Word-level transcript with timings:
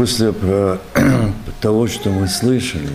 после 0.00 0.32
э, 0.34 0.78
того, 1.60 1.86
что 1.86 2.08
мы 2.08 2.26
слышали, 2.26 2.88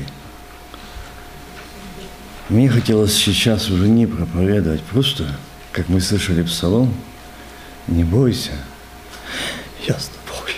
мне 2.50 2.68
хотелось 2.68 3.14
сейчас 3.14 3.70
уже 3.70 3.88
не 3.88 4.08
проповедовать, 4.08 4.82
просто, 4.82 5.38
как 5.72 5.88
мы 5.88 6.02
слышали 6.02 6.42
псалом, 6.42 6.92
не 7.86 8.04
бойся, 8.04 8.54
я 9.86 10.00
с 10.00 10.10
тобой. 10.10 10.56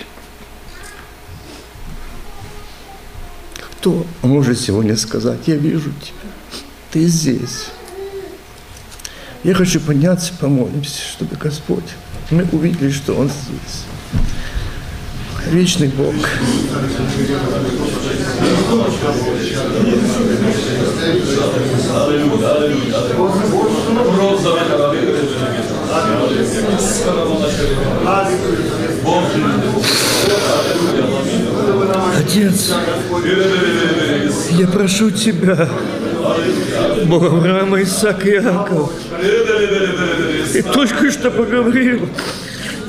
Кто 3.74 4.08
может 4.22 4.58
сегодня 4.58 4.96
сказать, 4.96 5.40
я 5.48 5.58
вижу 5.58 5.92
тебя, 5.92 6.32
ты 6.92 7.08
здесь. 7.08 7.66
Я 9.44 9.54
хочу 9.54 9.82
подняться, 9.82 10.32
помолимся, 10.40 11.02
чтобы 11.10 11.36
Господь, 11.36 11.90
мы 12.32 12.48
увидели, 12.54 12.90
что 12.90 13.16
Он 13.16 13.28
здесь 13.28 13.87
вечный 15.48 15.88
Бог. 15.88 16.14
Отец, 32.18 32.74
я 34.52 34.68
прошу 34.68 35.12
Тебя, 35.12 35.70
Бог 37.06 37.24
Авраама, 37.24 37.82
Исаак 37.82 38.26
и 38.26 38.32
Иаков, 38.32 38.92
и 40.54 40.62
только 40.62 41.12
что 41.12 41.32
поговорил 41.32 42.10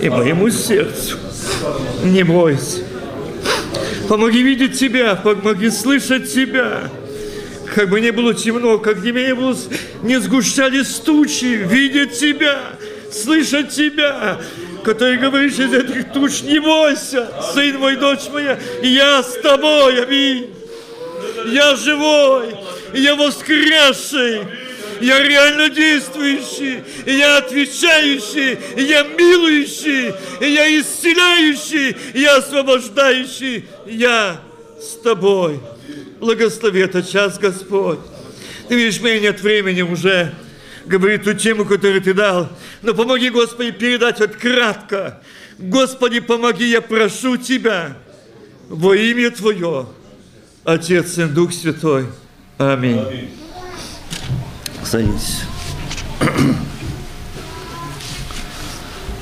и 0.00 0.08
моему 0.08 0.50
сердцу– 0.50 1.16
не 2.04 2.22
бойся. 2.22 2.82
Помоги 4.08 4.42
видеть 4.42 4.78
Тебя, 4.78 5.16
помоги 5.16 5.70
слышать 5.70 6.32
Тебя. 6.32 6.90
Как 7.74 7.90
бы 7.90 8.00
не 8.00 8.10
было 8.10 8.32
темно, 8.32 8.78
как 8.78 9.00
бы 9.00 9.10
не, 9.10 9.34
было, 9.34 9.54
не 10.02 10.18
сгущались 10.18 10.94
тучи, 11.00 11.66
видеть 11.66 12.18
Тебя, 12.18 12.58
слышать 13.12 13.70
Тебя, 13.70 14.38
который 14.82 15.18
говоришь 15.18 15.58
из 15.58 15.72
этих 15.74 16.12
туч, 16.12 16.42
не 16.42 16.60
бойся, 16.60 17.28
сын 17.52 17.78
мой, 17.78 17.96
дочь 17.96 18.28
моя, 18.32 18.58
я 18.82 19.22
с 19.22 19.38
тобой, 19.42 20.02
аминь. 20.02 20.54
Я 21.46 21.76
живой, 21.76 22.56
я 22.94 23.14
воскресший 23.14 24.40
я 25.00 25.22
реально 25.22 25.68
действующий, 25.68 26.82
я 27.06 27.38
отвечающий, 27.38 28.58
я 28.76 29.02
милующий, 29.02 30.12
я 30.40 30.80
исцеляющий, 30.80 31.96
я 32.14 32.36
освобождающий, 32.36 33.66
я 33.86 34.40
с 34.80 35.00
тобой. 35.02 35.60
Благослови 36.20 36.80
этот 36.80 37.08
час, 37.08 37.38
Господь. 37.38 37.98
Ты 38.68 38.76
видишь, 38.76 39.00
меня 39.00 39.20
нет 39.20 39.40
времени 39.40 39.82
уже 39.82 40.34
говорить 40.86 41.24
ту 41.24 41.34
тему, 41.34 41.64
которую 41.64 42.02
ты 42.02 42.14
дал. 42.14 42.48
Но 42.82 42.94
помоги, 42.94 43.30
Господи, 43.30 43.70
передать 43.70 44.20
вот 44.20 44.36
кратко. 44.36 45.20
Господи, 45.58 46.20
помоги, 46.20 46.68
я 46.68 46.80
прошу 46.80 47.36
Тебя 47.36 47.96
во 48.68 48.94
имя 48.94 49.30
Твое, 49.30 49.86
Отец 50.64 51.18
и 51.18 51.24
Дух 51.24 51.52
Святой. 51.52 52.06
Аминь. 52.58 53.37
Садитесь. 54.88 55.42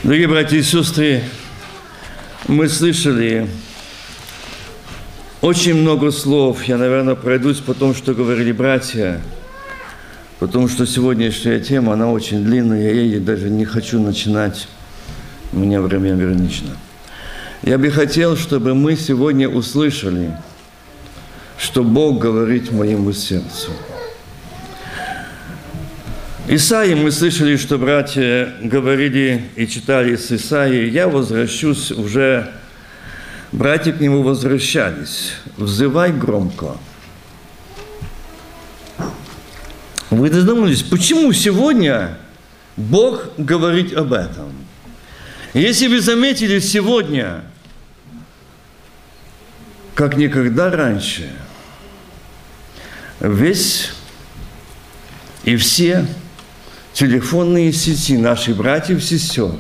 Дорогие 0.05 0.29
братья 0.29 0.57
и 0.57 0.63
сестры, 0.63 1.25
мы 2.47 2.69
слышали 2.69 3.49
очень 5.41 5.75
много 5.75 6.13
слов. 6.13 6.63
Я, 6.63 6.77
наверное, 6.77 7.17
пройдусь 7.17 7.57
по 7.57 7.75
тому, 7.75 7.95
что 7.95 8.15
говорили 8.15 8.53
братья, 8.53 9.21
потому 10.39 10.69
что 10.69 10.87
сегодняшняя 10.87 11.59
тема, 11.59 11.95
она 11.95 12.12
очень 12.12 12.45
длинная, 12.45 12.83
я 12.83 13.01
ей 13.01 13.19
даже 13.19 13.51
не 13.51 13.65
хочу 13.65 13.99
начинать. 13.99 14.69
У 15.53 15.59
меня 15.59 15.81
время 15.81 16.15
ограничено. 16.15 16.77
Я 17.65 17.77
бы 17.77 17.91
хотел, 17.91 18.37
чтобы 18.37 18.77
мы 18.77 18.95
сегодня 18.95 19.49
услышали, 19.49 20.31
что 21.59 21.83
Бог 21.83 22.21
говорит 22.21 22.71
моему 22.71 23.12
сердцу. 23.12 23.73
Исаии 26.49 26.95
мы 26.95 27.11
слышали, 27.11 27.57
что 27.57 27.77
братья 27.77 28.55
говорили 28.61 29.51
и 29.57 29.67
читали 29.67 30.15
с 30.15 30.31
Исаией. 30.31 30.91
Я 30.91 31.09
возвращусь 31.09 31.91
уже, 31.91 32.53
братья 33.51 33.93
к 33.93 34.01
нему 34.01 34.23
возвращались. 34.23 35.33
Взывай 35.57 36.13
громко. 36.13 36.77
Вы 40.11 40.31
задумались, 40.31 40.85
почему 40.85 41.33
сегодня 41.33 42.17
Бог 42.77 43.31
говорит 43.37 43.93
об 43.95 44.13
этом? 44.13 44.53
Если 45.53 45.89
вы 45.89 46.01
заметили 46.01 46.61
сегодня, 46.61 47.43
как 49.97 50.17
никогда 50.17 50.71
раньше, 50.71 51.29
весь 53.19 53.91
и 55.43 55.57
все 55.57 56.07
телефонные 56.97 57.75
сети 57.75 58.17
наших 58.17 58.57
братьев 58.57 58.99
и 58.99 59.03
сестер 59.03 59.51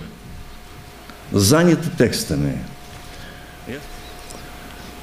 заняты 1.30 1.90
текстами. 1.98 2.58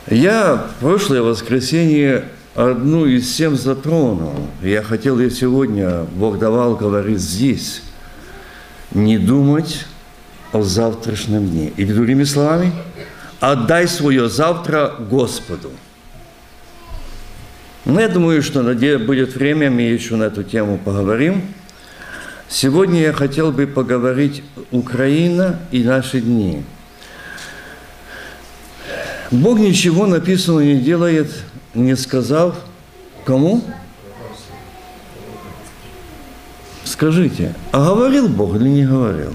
Я 0.10 0.68
прошлое 0.80 1.22
воскресенье 1.22 2.26
одну 2.56 3.06
из 3.06 3.32
тем 3.36 3.56
затронул. 3.56 4.48
Я 4.64 4.82
хотел 4.82 5.20
и 5.20 5.30
сегодня, 5.30 6.06
Бог 6.16 6.40
давал 6.40 6.76
говорить 6.76 7.20
здесь, 7.20 7.84
не 8.92 9.20
думать 9.20 9.86
о 10.54 10.64
завтрашнем 10.64 11.48
дне. 11.48 11.72
Или 11.78 11.94
другими 11.94 12.24
словами, 12.24 12.72
отдай 13.42 13.88
свое 13.88 14.28
завтра 14.28 14.96
Господу. 14.98 15.72
Но 17.86 18.02
я 18.02 18.10
думаю, 18.10 18.42
что 18.42 18.64
будет 18.98 19.36
время, 19.36 19.70
мы 19.70 19.82
еще 19.84 20.16
на 20.16 20.24
эту 20.24 20.42
тему 20.44 20.80
поговорим. 20.84 21.44
Сегодня 22.54 23.02
я 23.02 23.14
хотел 23.14 23.52
бы 23.52 23.66
поговорить 23.66 24.44
Украина 24.70 25.60
и 25.72 25.84
наши 25.84 26.22
дни. 26.22 26.64
Бог 29.32 29.58
ничего 29.58 30.06
написано 30.06 30.60
не 30.60 30.76
делает, 30.76 31.32
не 31.74 31.96
сказав 31.96 32.56
кому? 33.26 33.64
Скажите, 36.84 37.56
а 37.72 37.88
говорил 37.88 38.30
Бог 38.30 38.56
или 38.58 38.70
не 38.70 38.86
говорил? 38.86 39.34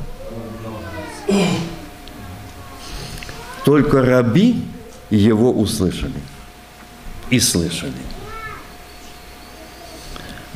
Только 3.64 4.04
раби 4.04 4.62
его 5.10 5.50
услышали 5.52 6.20
и 7.30 7.40
слышали. 7.40 7.94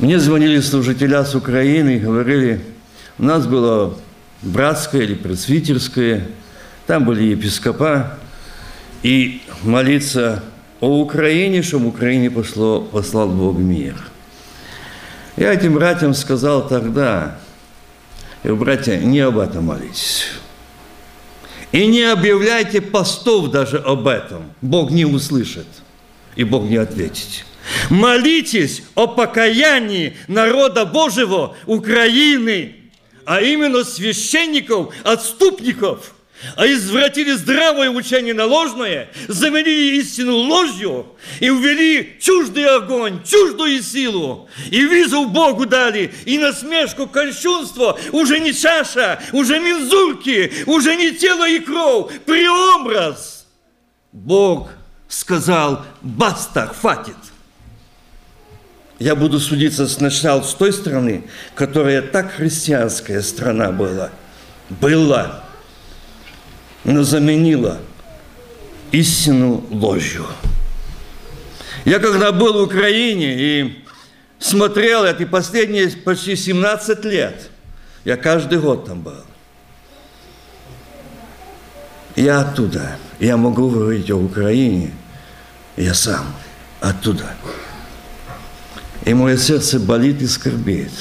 Мне 0.03 0.19
звонили 0.19 0.59
служителя 0.59 1.23
с 1.23 1.33
Украины 1.33 1.97
говорили, 1.97 2.59
у 3.17 3.23
нас 3.23 3.47
было 3.47 3.97
братское 4.41 5.03
или 5.03 5.13
пресвитерское, 5.13 6.27
там 6.87 7.05
были 7.05 7.23
епископа, 7.23 8.17
и 9.01 9.41
молиться 9.63 10.43
о 10.81 10.99
Украине, 10.99 11.61
чтобы 11.61 11.87
Украине 11.87 12.29
пошло, 12.29 12.81
послал 12.81 13.29
Бог 13.29 13.57
мир. 13.57 13.95
Я 15.37 15.53
этим 15.53 15.75
братьям 15.75 16.13
сказал 16.13 16.67
тогда, 16.67 17.39
и, 18.43 18.49
братья, 18.49 18.97
не 18.97 19.21
об 19.21 19.37
этом 19.37 19.67
молитесь. 19.67 20.25
И 21.71 21.87
не 21.87 22.03
объявляйте 22.03 22.81
постов 22.81 23.51
даже 23.51 23.77
об 23.77 24.09
этом. 24.09 24.51
Бог 24.59 24.91
не 24.91 25.05
услышит, 25.05 25.67
и 26.35 26.43
Бог 26.43 26.65
не 26.65 26.75
ответит. 26.75 27.45
Молитесь 27.89 28.83
о 28.95 29.07
покаянии 29.07 30.17
народа 30.27 30.85
Божьего, 30.85 31.55
Украины, 31.65 32.75
а 33.25 33.41
именно 33.41 33.83
священников, 33.83 34.93
отступников, 35.03 36.13
а 36.57 36.67
извратили 36.67 37.31
здравое 37.31 37.89
учение 37.89 38.33
на 38.33 38.45
ложное, 38.45 39.09
заменили 39.29 39.97
истину 39.97 40.35
ложью 40.35 41.07
и 41.39 41.49
увели 41.49 42.17
чуждый 42.19 42.65
огонь, 42.65 43.23
чуждую 43.23 43.81
силу, 43.81 44.49
и 44.69 44.81
визу 44.81 45.25
Богу 45.27 45.65
дали, 45.65 46.13
и 46.25 46.37
насмешку, 46.37 47.07
кощунство, 47.07 47.97
уже 48.11 48.39
не 48.39 48.53
чаша, 48.53 49.21
уже 49.31 49.59
мензурки, 49.59 50.51
уже 50.65 50.95
не 50.97 51.11
тело 51.11 51.47
и 51.47 51.59
кровь, 51.59 52.11
преобраз. 52.25 53.47
Бог 54.11 54.69
сказал, 55.07 55.85
баста, 56.01 56.67
хватит 56.67 57.15
я 59.03 59.17
буду 59.17 59.37
судиться 59.41 59.85
сначала 59.89 60.41
с 60.43 60.53
той 60.53 60.71
страны, 60.71 61.25
которая 61.55 62.01
так 62.01 62.31
христианская 62.31 63.21
страна 63.21 63.69
была, 63.69 64.11
была, 64.69 65.43
но 66.85 67.03
заменила 67.03 67.79
истину 68.93 69.65
ложью. 69.69 70.25
Я 71.83 71.99
когда 71.99 72.31
был 72.31 72.53
в 72.53 72.63
Украине 72.63 73.35
и 73.37 73.83
смотрел 74.39 75.03
эти 75.03 75.25
последние 75.25 75.89
почти 75.89 76.37
17 76.37 77.03
лет, 77.03 77.49
я 78.05 78.15
каждый 78.15 78.59
год 78.59 78.85
там 78.85 79.01
был. 79.01 79.25
Я 82.15 82.39
оттуда, 82.39 82.95
я 83.19 83.35
могу 83.35 83.69
говорить 83.69 84.09
о 84.09 84.15
Украине, 84.15 84.93
я 85.75 85.93
сам 85.93 86.33
оттуда. 86.79 87.35
И 89.05 89.13
мое 89.13 89.37
сердце 89.37 89.79
болит 89.79 90.21
и 90.21 90.27
скорбеет. 90.27 90.93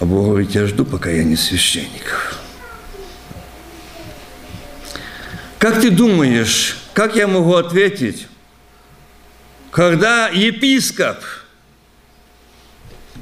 А 0.00 0.04
Бог 0.04 0.26
говорит, 0.26 0.50
я 0.52 0.66
жду, 0.66 0.84
пока 0.84 1.10
я 1.10 1.24
не 1.24 1.36
священник. 1.36 2.36
Как 5.58 5.80
ты 5.80 5.90
думаешь, 5.90 6.76
как 6.92 7.16
я 7.16 7.26
могу 7.26 7.54
ответить, 7.54 8.28
когда 9.70 10.28
епископ 10.28 11.18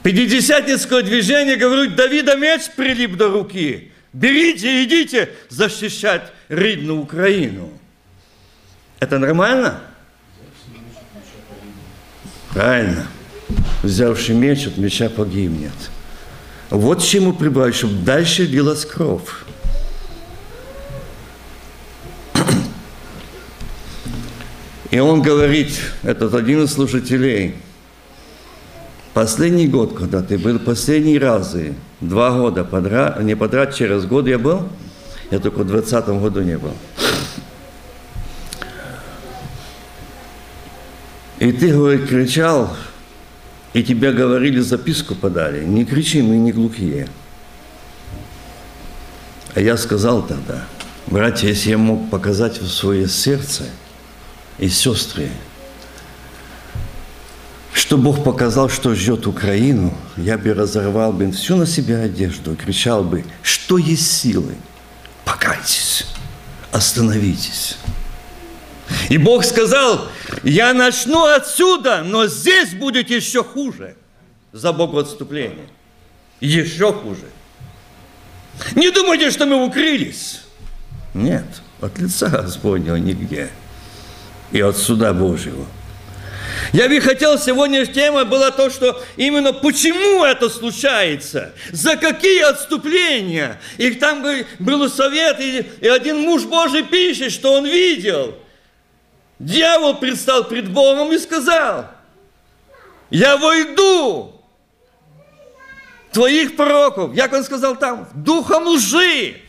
Пятидесятницкого 0.02 1.02
движения 1.02 1.56
говорит, 1.56 1.94
Давида 1.94 2.36
меч 2.36 2.62
прилип 2.76 3.16
до 3.16 3.28
руки, 3.28 3.92
берите, 4.12 4.82
идите 4.82 5.30
защищать 5.48 6.32
рідну 6.48 7.00
Украину. 7.00 7.70
Это 8.98 9.18
нормально? 9.18 9.80
Правильно. 12.52 13.06
Взявший 13.82 14.34
меч, 14.34 14.66
от 14.66 14.78
меча 14.78 15.08
погибнет. 15.08 15.72
Вот 16.70 17.02
чему 17.02 17.32
прибавить, 17.32 17.74
чтобы 17.74 17.94
дальше 18.04 18.44
лилась 18.44 18.84
кровь. 18.84 19.28
И 24.90 24.98
он 24.98 25.22
говорит, 25.22 25.78
этот 26.02 26.34
один 26.34 26.64
из 26.64 26.72
служителей, 26.72 27.54
последний 29.14 29.66
год, 29.66 29.96
когда 29.96 30.22
ты 30.22 30.38
был, 30.38 30.58
последний 30.58 31.18
разы, 31.18 31.74
два 32.00 32.30
года 32.30 32.62
подряд, 32.62 33.22
не 33.22 33.34
подряд, 33.34 33.74
через 33.74 34.04
год 34.04 34.26
я 34.26 34.38
был– 34.38 34.68
Я 35.32 35.38
только 35.38 35.60
в 35.60 35.66
20 35.66 36.08
году 36.20 36.42
не 36.42 36.58
был. 36.58 36.72
И 41.42 41.50
ты, 41.50 41.72
говорит, 41.72 42.08
кричал, 42.08 42.76
и 43.72 43.82
тебе 43.82 44.12
говорили, 44.12 44.60
записку 44.60 45.16
подали. 45.16 45.64
Не 45.64 45.84
кричи, 45.84 46.22
мы 46.22 46.36
не 46.36 46.52
глухие. 46.52 47.08
А 49.52 49.58
я 49.60 49.76
сказал 49.76 50.22
тогда, 50.22 50.64
братья, 51.08 51.48
если 51.48 51.70
я 51.70 51.78
мог 51.78 52.08
показать 52.10 52.60
в 52.60 52.68
свое 52.68 53.08
сердце 53.08 53.64
и 54.58 54.68
сестры, 54.68 55.30
что 57.72 57.98
Бог 57.98 58.22
показал, 58.22 58.68
что 58.68 58.94
ждет 58.94 59.26
Украину, 59.26 59.92
я 60.16 60.38
бы 60.38 60.54
разорвал 60.54 61.12
бы 61.12 61.32
всю 61.32 61.56
на 61.56 61.66
себя 61.66 62.02
одежду 62.02 62.54
кричал 62.54 63.02
бы, 63.02 63.24
что 63.42 63.78
есть 63.78 64.12
силы, 64.12 64.54
покайтесь, 65.24 66.06
остановитесь. 66.70 67.78
И 69.08 69.18
Бог 69.18 69.44
сказал, 69.44 70.08
я 70.42 70.72
начну 70.74 71.24
отсюда, 71.24 72.02
но 72.04 72.26
здесь 72.26 72.74
будет 72.74 73.10
еще 73.10 73.44
хуже 73.44 73.96
за 74.52 74.72
Богу 74.72 74.98
отступление. 74.98 75.68
Еще 76.40 76.92
хуже. 76.92 77.24
Не 78.74 78.90
думайте, 78.90 79.30
что 79.30 79.46
мы 79.46 79.64
укрылись. 79.64 80.42
Нет, 81.14 81.44
от 81.80 81.98
лица 81.98 82.28
Господнего 82.28 82.96
нигде. 82.96 83.50
И 84.50 84.60
от 84.60 84.76
суда 84.76 85.12
Божьего. 85.12 85.66
Я 86.72 86.88
бы 86.88 87.00
хотел, 87.00 87.38
сегодня 87.38 87.84
тема 87.86 88.24
была 88.24 88.50
то, 88.50 88.70
что 88.70 89.02
именно 89.16 89.52
почему 89.52 90.24
это 90.24 90.48
случается, 90.48 91.52
за 91.70 91.96
какие 91.96 92.42
отступления. 92.42 93.60
И 93.78 93.90
там 93.92 94.24
был 94.58 94.88
совет, 94.90 95.40
и 95.40 95.86
один 95.86 96.20
муж 96.20 96.44
Божий 96.44 96.82
пишет, 96.82 97.32
что 97.32 97.54
он 97.54 97.66
видел. 97.66 98.34
Дьявол 99.42 99.96
предстал 99.96 100.44
пред 100.44 100.70
Богом 100.70 101.12
и 101.12 101.18
сказал, 101.18 101.86
я 103.10 103.36
войду 103.36 104.40
твоих 106.12 106.54
пророков, 106.54 107.12
як 107.12 107.32
он 107.32 107.42
сказал 107.42 107.74
там, 107.74 108.08
духом 108.14 108.68
лжи. 108.68 109.40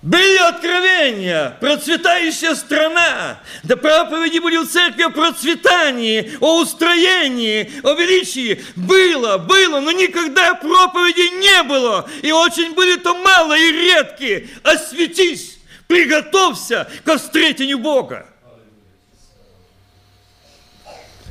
Были 0.00 0.38
откровения, 0.38 1.58
процветающая 1.60 2.54
страна, 2.54 3.38
да 3.64 3.76
проповеди 3.76 4.38
были 4.38 4.56
в 4.56 4.66
церкви 4.66 5.02
о 5.02 5.10
процветании, 5.10 6.32
о 6.40 6.62
устроении, 6.62 7.70
о 7.82 7.92
величии. 7.92 8.64
Было, 8.76 9.36
было, 9.36 9.80
но 9.80 9.92
никогда 9.92 10.54
проповеди 10.54 11.38
не 11.38 11.62
было. 11.64 12.08
И 12.22 12.32
очень 12.32 12.72
были 12.72 12.96
то 12.96 13.14
мало 13.14 13.58
и 13.58 13.72
редкие. 13.72 14.48
Осветись, 14.62 15.58
приготовься 15.86 16.90
к 17.04 17.18
встретению 17.18 17.78
Бога. 17.78 18.26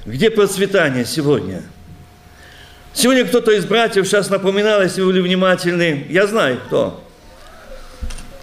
Где 0.05 0.29
процветание 0.29 1.05
сегодня? 1.05 1.63
Сегодня 2.93 3.25
кто-то 3.25 3.51
из 3.51 3.65
братьев 3.65 4.05
сейчас 4.05 4.29
напоминал, 4.29 4.81
если 4.81 5.01
вы 5.01 5.07
были 5.07 5.21
внимательны, 5.21 6.05
я 6.09 6.27
знаю 6.27 6.59
кто. 6.65 7.03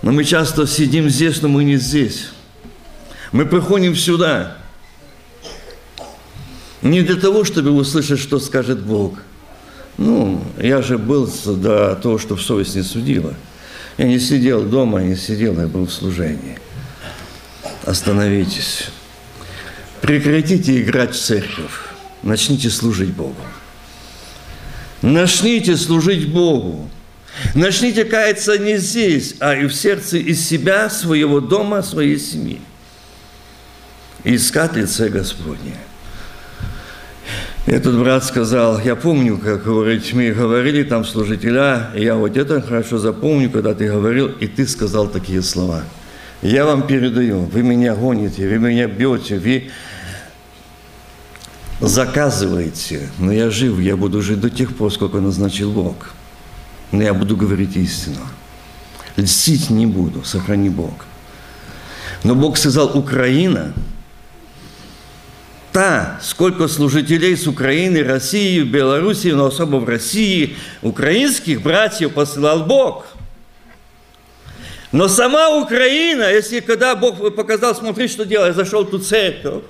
Но 0.02 0.12
мы 0.12 0.24
часто 0.24 0.66
сидим 0.66 1.10
здесь, 1.10 1.42
но 1.42 1.48
мы 1.48 1.64
не 1.64 1.76
здесь. 1.76 2.30
Мы 3.32 3.44
приходим 3.44 3.94
сюда 3.94 4.56
не 6.80 7.02
для 7.02 7.16
того, 7.16 7.44
чтобы 7.44 7.70
услышать, 7.72 8.18
что 8.18 8.38
скажет 8.40 8.80
Бог. 8.80 9.18
Ну, 9.98 10.42
я 10.58 10.80
же 10.80 10.96
был 10.96 11.30
до 11.44 11.94
того, 11.96 12.16
что 12.16 12.36
в 12.36 12.42
совесть 12.42 12.74
не 12.74 12.82
судила. 12.82 13.34
Я 13.98 14.06
не 14.06 14.18
сидел 14.18 14.62
дома, 14.62 15.02
не 15.02 15.14
сидел, 15.14 15.60
я 15.60 15.66
был 15.66 15.84
в 15.84 15.92
служении. 15.92 16.58
Остановитесь. 17.84 18.88
Прекратите 20.00 20.80
играть 20.80 21.14
в 21.14 21.20
церковь. 21.20 21.72
Начните 22.22 22.70
служить 22.70 23.12
Богу. 23.12 23.36
Начните 25.02 25.76
служить 25.76 26.30
Богу. 26.32 26.90
Начните 27.54 28.04
каяться 28.04 28.58
не 28.58 28.76
здесь, 28.76 29.36
а 29.40 29.54
и 29.54 29.66
в 29.66 29.74
сердце 29.74 30.18
из 30.18 30.46
себя, 30.46 30.90
своего 30.90 31.40
дома, 31.40 31.82
своей 31.82 32.18
семьи. 32.18 32.60
Искать 34.24 34.76
лице 34.76 35.08
Господне. 35.08 35.76
Этот 37.66 37.98
брат 37.98 38.24
сказал, 38.24 38.80
я 38.80 38.96
помню, 38.96 39.38
как 39.38 39.64
говорить, 39.64 40.12
мы 40.12 40.32
говорили 40.32 40.82
там 40.82 41.04
служителя, 41.04 41.90
и 41.94 42.02
я 42.02 42.16
вот 42.16 42.36
это 42.36 42.60
хорошо 42.60 42.98
запомню, 42.98 43.50
когда 43.50 43.74
ты 43.74 43.86
говорил, 43.86 44.28
и 44.28 44.46
ты 44.46 44.66
сказал 44.66 45.08
такие 45.08 45.40
слова. 45.40 45.84
Я 46.42 46.64
вам 46.64 46.86
передаю, 46.86 47.40
вы 47.40 47.62
меня 47.62 47.94
гоните, 47.94 48.48
вы 48.48 48.58
меня 48.58 48.88
бьете, 48.88 49.38
вы 49.38 49.70
заказываете, 51.80 53.08
но 53.18 53.32
я 53.32 53.50
жив, 53.50 53.80
я 53.80 53.96
буду 53.96 54.22
жить 54.22 54.40
до 54.40 54.50
тех 54.50 54.76
пор, 54.76 54.92
сколько 54.92 55.20
назначил 55.20 55.72
Бог. 55.72 56.10
Но 56.92 57.02
я 57.02 57.14
буду 57.14 57.36
говорить 57.36 57.76
истину. 57.76 58.20
Льстить 59.16 59.70
не 59.70 59.86
буду, 59.86 60.24
сохрани 60.24 60.68
Бог. 60.68 61.06
Но 62.22 62.34
Бог 62.34 62.58
сказал, 62.58 62.96
Украина, 62.98 63.72
та, 65.72 66.18
сколько 66.22 66.68
служителей 66.68 67.36
с 67.36 67.46
Украины, 67.46 68.02
России, 68.02 68.62
Белоруссии, 68.62 69.30
но 69.30 69.46
особо 69.46 69.76
в 69.76 69.88
России, 69.88 70.56
украинских 70.82 71.62
братьев 71.62 72.12
посылал 72.12 72.64
Бог. 72.64 73.06
Но 74.92 75.08
сама 75.08 75.56
Украина, 75.56 76.30
если 76.30 76.60
когда 76.60 76.96
Бог 76.96 77.34
показал, 77.34 77.74
смотри, 77.74 78.08
что 78.08 78.26
делать, 78.26 78.56
зашел 78.56 78.84
в 78.84 78.90
ту 78.90 78.98
церковь, 78.98 79.62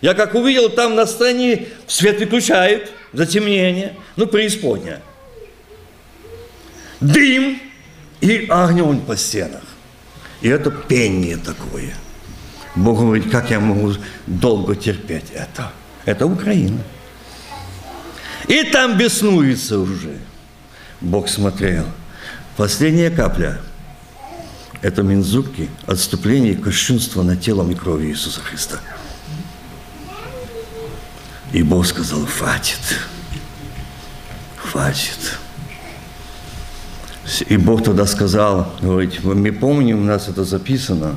я 0.00 0.14
как 0.14 0.34
увидел, 0.34 0.70
там 0.70 0.94
на 0.94 1.06
стороне 1.06 1.68
свет 1.86 2.20
выключают, 2.20 2.90
затемнение, 3.12 3.96
ну, 4.16 4.26
преисподня. 4.26 5.00
Дым 7.00 7.60
и 8.20 8.46
огонь 8.48 9.00
по 9.00 9.16
стенах. 9.16 9.62
И 10.40 10.48
это 10.48 10.70
пение 10.70 11.36
такое. 11.36 11.94
Бог 12.74 13.00
говорит, 13.00 13.30
как 13.30 13.50
я 13.50 13.60
могу 13.60 13.94
долго 14.26 14.74
терпеть 14.74 15.30
это? 15.34 15.72
Это 16.06 16.26
Украина. 16.26 16.80
И 18.48 18.62
там 18.64 18.96
беснуется 18.96 19.78
уже. 19.78 20.16
Бог 21.00 21.28
смотрел. 21.28 21.84
Последняя 22.56 23.10
капля– 23.10 23.60
это 24.82 25.02
мензурки, 25.02 25.68
отступление 25.86 26.52
и 26.52 26.56
кощунство 26.56 27.22
над 27.22 27.42
телом 27.42 27.70
и 27.70 27.74
кровью 27.74 28.10
Иисуса 28.10 28.40
Христа– 28.40 28.80
и 31.52 31.62
Бог 31.62 31.86
сказал, 31.86 32.24
хватит, 32.26 32.78
хватит. 34.56 35.38
И 37.48 37.56
Бог 37.56 37.84
тогда 37.84 38.06
сказал, 38.06 38.72
говорит, 38.80 39.22
мы 39.24 39.52
помним, 39.52 40.00
у 40.00 40.04
нас 40.04 40.28
это 40.28 40.44
записано, 40.44 41.16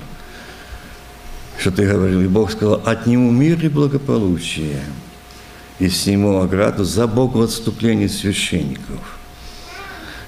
что 1.59 1.71
ты 1.71 1.87
говорил, 1.87 2.21
и 2.21 2.27
Бог 2.27 2.51
сказал, 2.51 2.81
отниму 2.85 3.31
мир 3.31 3.63
и 3.63 3.69
благополучие, 3.69 4.83
и 5.79 5.89
сниму 5.89 6.41
ограду 6.41 6.83
за 6.83 7.07
Богу 7.07 7.41
отступление 7.41 8.09
священников, 8.09 9.19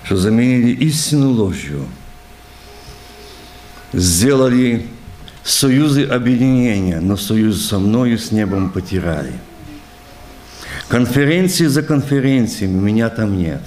что 0.03 0.17
заменили 0.17 0.71
истину 0.85 1.31
ложью, 1.31 1.85
сделали 3.93 4.87
союзы 5.43 6.03
объединения, 6.03 6.99
но 6.99 7.17
союз 7.17 7.65
со 7.67 7.79
мною 7.79 8.19
с 8.19 8.31
небом 8.31 8.69
потеряли– 8.69 9.33
Конференции 10.95 11.65
за 11.65 11.83
конференциями, 11.83 12.79
меня 12.79 13.09
там 13.09 13.37
нет. 13.37 13.59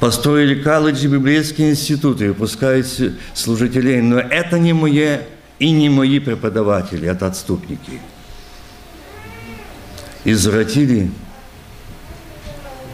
Построили 0.00 0.60
колледжи, 0.60 1.06
библейские 1.06 1.70
институты, 1.70 2.26
выпускают 2.26 2.88
служителей, 3.34 4.00
но 4.00 4.18
это 4.18 4.58
не 4.58 4.72
мои 4.72 5.18
и 5.60 5.70
не 5.70 5.88
мои 5.88 6.18
преподаватели, 6.18 7.06
это 7.06 7.28
отступники. 7.28 8.00
Извратили 10.24 11.12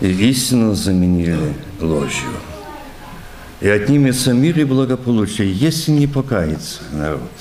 и 0.02 0.08
истину 0.28 0.74
заменили 0.74 1.54
ложью. 1.80 2.28
И 3.62 3.68
отнимется 3.68 4.34
мир 4.34 4.58
и 4.58 4.64
благополучие, 4.64 5.50
если 5.50 5.92
не 5.92 6.06
покается 6.06 6.82
народ, 6.92 7.32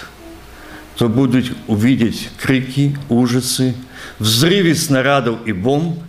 то 0.95 1.09
будут 1.09 1.51
увидеть 1.67 2.29
крики, 2.41 2.97
ужасы, 3.09 3.75
взрыве 4.19 4.75
снарядов 4.75 5.39
и 5.45 5.51
бомб, 5.51 5.99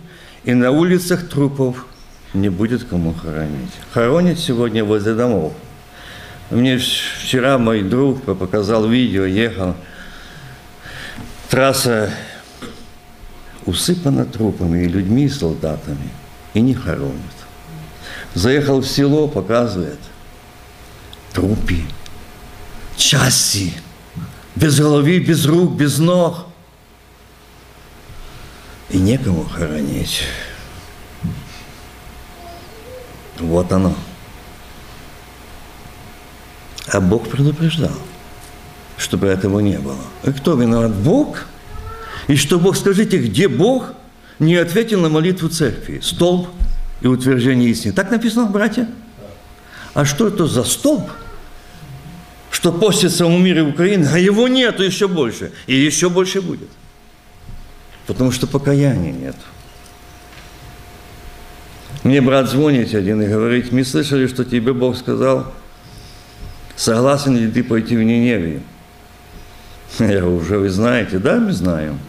и 0.43 0.53
на 0.53 0.71
улицах 0.71 1.27
трупов 1.27 1.85
не 2.33 2.49
будет 2.49 2.83
кому 2.83 3.13
хоронить. 3.13 3.71
Хоронят 3.91 4.39
сегодня 4.39 4.83
возле 4.83 5.13
домов. 5.13 5.53
Мне 6.49 6.77
вчера 6.77 7.57
мой 7.57 7.81
друг 7.81 8.23
показал 8.23 8.87
видео, 8.87 9.25
ехал, 9.25 9.75
трасса 11.49 12.09
усыпана 13.65 14.25
трупами 14.25 14.85
и 14.85 14.87
людьми, 14.87 15.25
и 15.25 15.29
солдатами, 15.29 16.09
и 16.53 16.61
не 16.61 16.73
хоронят. 16.73 17.13
Заехал 18.33 18.79
в 18.79 18.87
село, 18.87 19.27
показывает, 19.27 19.99
трупі, 21.33 21.83
части, 22.97 23.73
без 24.55 24.79
головы, 24.79 25.19
без 25.19 25.45
рук, 25.45 25.73
без 25.73 25.99
ног. 25.99 26.46
И 28.97 28.99
некому 28.99 29.43
хоронить. 29.43 30.23
Вот 33.37 33.71
оно. 33.71 33.95
А 36.87 36.99
Бог 36.99 37.29
предупреждал, 37.29 37.91
чтобы 38.97 39.27
этого 39.27 39.59
не 39.59 39.77
было. 39.77 39.99
И 40.23 40.31
кто 40.31 40.55
виноват? 40.55 40.95
Бог? 40.95 41.45
И 42.27 42.35
что 42.35 42.57
Бог, 42.57 42.75
скажите, 42.75 43.19
где 43.19 43.47
Бог 43.47 43.93
не 44.39 44.55
ответил 44.55 44.99
на 45.01 45.09
молитву 45.09 45.47
церкви? 45.47 45.99
Столб 46.01 46.49
и 47.01 47.07
утверждение 47.07 47.69
истины. 47.69 47.93
Так 47.93 48.09
написано, 48.09 48.47
братья? 48.47 48.89
А 49.93 50.05
что 50.05 50.27
это 50.27 50.47
за 50.47 50.63
столб? 50.63 51.07
Что 52.49 52.71
постится 52.71 53.27
в 53.27 53.29
мире 53.29 53.61
Украины, 53.61 54.09
а 54.11 54.17
его 54.17 54.47
нету 54.47 54.81
еще 54.81 55.07
больше. 55.07 55.51
И 55.67 55.75
еще 55.75 56.09
больше 56.09 56.41
будет. 56.41 56.69
Потому 58.07 58.31
что 58.31 58.47
покаяния 58.47 59.11
нет. 59.11 59.35
Мне 62.03 62.21
брат 62.21 62.49
звонит 62.49 62.93
один 62.95 63.21
и 63.21 63.27
говорит, 63.27 63.71
мы 63.73 63.83
слышали, 63.83 64.27
что 64.27 64.45
тебе 64.45 64.71
Бог 64.73 64.95
сказал, 64.95 65.51
согласен 66.77 67.35
ли 67.35 67.51
ты 67.51 67.63
пойти 67.63 67.97
в 67.97 68.03
Ниневию? 68.03 68.61
Я 69.99 70.21
говорю, 70.21 70.37
уже 70.37 70.57
вы 70.57 70.69
знаете, 70.69 71.19
да, 71.19 71.35
мы 71.35 71.51
знаем. 71.51 71.99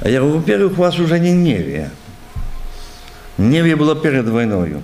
А 0.00 0.08
я 0.08 0.20
говорю, 0.20 0.38
во-первых, 0.38 0.72
у 0.78 0.82
вас 0.82 0.98
уже 0.98 1.20
не 1.20 1.30
Невия. 1.30 1.90
Невия 3.38 3.76
была 3.76 3.94
перед 3.94 4.28
войною. 4.28 4.82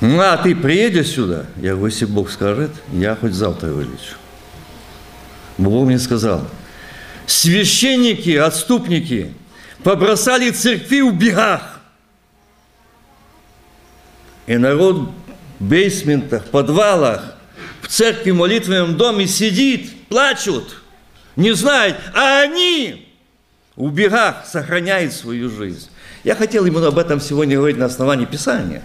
Ну, 0.00 0.20
а 0.20 0.36
ты 0.36 0.56
приедешь 0.56 1.08
сюда? 1.08 1.46
Я 1.56 1.72
говорю, 1.72 1.86
если 1.86 2.06
Бог 2.06 2.30
скажет, 2.30 2.70
я 2.92 3.14
хоть 3.14 3.34
завтра 3.34 3.68
вылечу. 3.68 4.14
Бог 5.58 5.86
мне 5.86 5.98
сказал, 5.98 6.48
священники, 7.26 8.36
отступники 8.36 9.34
побросали 9.82 10.50
церкви 10.50 11.00
в 11.00 11.12
бегах. 11.14 11.80
И 14.46 14.56
народ 14.56 15.10
в 15.58 15.64
бейсментах, 15.64 16.44
подвалах, 16.46 17.36
в 17.82 17.88
церкви, 17.88 18.30
в 18.30 18.36
молитвенном 18.36 18.96
доме 18.96 19.26
сидит, 19.26 19.90
плачут, 20.08 20.82
не 21.36 21.52
знает, 21.52 21.96
а 22.14 22.40
они 22.40 23.12
в 23.76 23.90
бегах 23.92 24.46
сохраняют 24.46 25.12
свою 25.12 25.50
жизнь. 25.50 25.88
Я 26.24 26.34
хотел 26.34 26.64
именно 26.66 26.88
об 26.88 26.98
этом 26.98 27.20
сегодня 27.20 27.56
говорить 27.56 27.76
на 27.76 27.86
основании 27.86 28.26
Писания. 28.26 28.82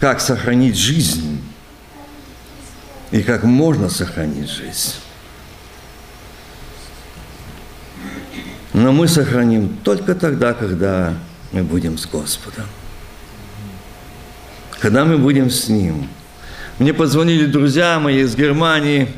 Как 0.00 0.20
сохранить 0.20 0.76
жизнь 0.76 1.42
и 3.10 3.22
как 3.22 3.44
можно 3.44 3.88
сохранить 3.88 4.48
жизнь. 4.48 4.94
Но 8.72 8.92
мы 8.92 9.06
сохраним 9.06 9.76
только 9.84 10.14
тогда, 10.14 10.54
когда 10.54 11.14
мы 11.52 11.62
будем 11.62 11.98
с 11.98 12.06
Господом. 12.06 12.64
Когда 14.80 15.04
мы 15.04 15.18
будем 15.18 15.50
с 15.50 15.68
Ним. 15.68 16.08
Мне 16.78 16.94
позвонили 16.94 17.46
друзья 17.46 18.00
мои 18.00 18.22
из 18.22 18.34
Германии, 18.34 19.08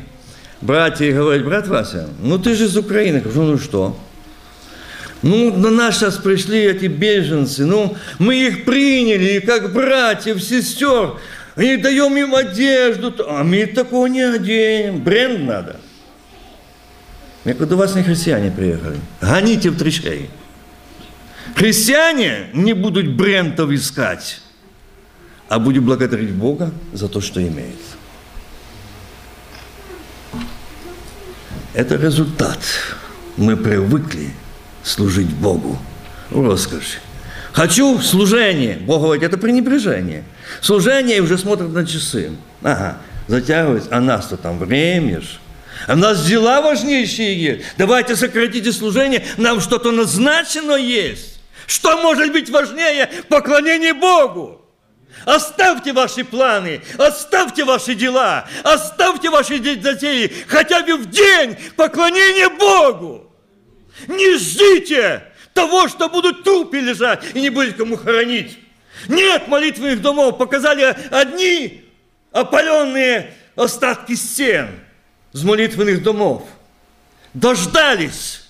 братья, 0.61 1.05
и 1.05 1.13
говорят, 1.13 1.45
брат 1.45 1.67
Вася, 1.67 2.09
ну 2.21 2.37
ты 2.37 2.53
же 2.53 2.65
из 2.65 2.75
Украины. 2.75 3.17
Я 3.17 3.21
говорю, 3.21 3.51
ну 3.51 3.57
что? 3.57 3.97
Ну, 5.21 5.55
на 5.55 5.71
нас 5.71 5.95
сейчас 5.95 6.17
пришли 6.17 6.59
эти 6.59 6.85
беженцы, 6.85 7.65
ну, 7.65 7.97
мы 8.19 8.35
их 8.35 8.65
приняли, 8.65 9.39
как 9.39 9.73
братьев, 9.73 10.43
сестер, 10.43 11.15
и 11.57 11.77
даем 11.77 12.15
им 12.17 12.35
одежду, 12.35 13.11
а 13.27 13.43
мы 13.43 13.65
такого 13.65 14.05
не 14.05 14.21
оденем, 14.21 15.01
бренд 15.01 15.47
надо. 15.47 15.77
Я 17.45 17.53
говорю, 17.53 17.69
до 17.69 17.75
вас 17.75 17.95
не 17.95 18.01
христиане 18.01 18.51
приехали, 18.51 18.99
гоните 19.21 19.69
в 19.69 19.77
трещей. 19.77 20.29
Христиане 21.55 22.47
не 22.53 22.73
будут 22.73 23.15
брендов 23.15 23.69
искать, 23.69 24.41
а 25.47 25.59
будут 25.59 25.83
благодарить 25.83 26.31
Бога 26.31 26.71
за 26.91 27.07
то, 27.07 27.21
что 27.21 27.41
имеет. 27.41 27.75
Это 31.75 31.95
результат. 31.95 32.59
Мы 33.37 33.55
привыкли 33.55 34.31
служить 34.83 35.29
Богу 35.29 35.77
в 36.31 36.41
роскоши. 36.41 36.99
Хочу 37.51 37.99
служение. 37.99 38.77
Бог 38.77 39.01
говорит, 39.01 39.23
это 39.23 39.37
пренебрежение. 39.37 40.23
Служение 40.61 41.17
и 41.17 41.19
уже 41.19 41.37
смотрят 41.37 41.69
на 41.69 41.85
часы. 41.85 42.31
Ага, 42.63 42.97
затягивается. 43.27 43.89
А 43.91 44.01
нас-то 44.01 44.35
там 44.35 44.57
время 44.57 45.21
ж. 45.21 45.39
У 45.87 45.95
нас 45.95 46.25
дела 46.25 46.61
важнейшие 46.61 47.39
есть. 47.39 47.65
Давайте 47.77 48.15
сократите 48.15 48.71
служение, 48.71 49.25
нам 49.37 49.59
что-то 49.59 49.91
назначено 49.91 50.73
есть. 50.73 51.39
Что 51.67 51.97
может 52.01 52.31
быть 52.31 52.49
важнее 52.49 53.09
поклонения 53.29 53.93
Богу? 53.93 54.61
Оставьте 55.25 55.91
ваши 55.93 56.23
планы, 56.23 56.81
оставьте 56.97 57.63
ваши 57.63 57.95
дела, 57.95 58.47
оставьте 58.63 59.29
ваши 59.29 59.57
затеи 59.81 60.31
хотя 60.47 60.83
бы 60.83 60.97
в 60.97 61.09
день 61.09 61.57
поклонения 61.75 62.49
Богу. 62.49 63.31
Не 64.07 64.37
ждите 64.37 65.23
того, 65.53 65.87
что 65.87 66.09
будут 66.09 66.43
трупы 66.43 66.79
лежать 66.79 67.23
и 67.33 67.41
не 67.41 67.49
будет 67.49 67.77
кому 67.77 67.97
хоронить. 67.97 68.59
Нет 69.07 69.47
молитвенных 69.47 70.01
домов, 70.01 70.37
показали 70.37 70.95
одни 71.09 71.83
опаленные 72.31 73.33
остатки 73.55 74.13
стен 74.13 74.84
с 75.35 75.43
молитвенных 75.43 76.01
домов. 76.01 76.43
Дождались. 77.33 78.45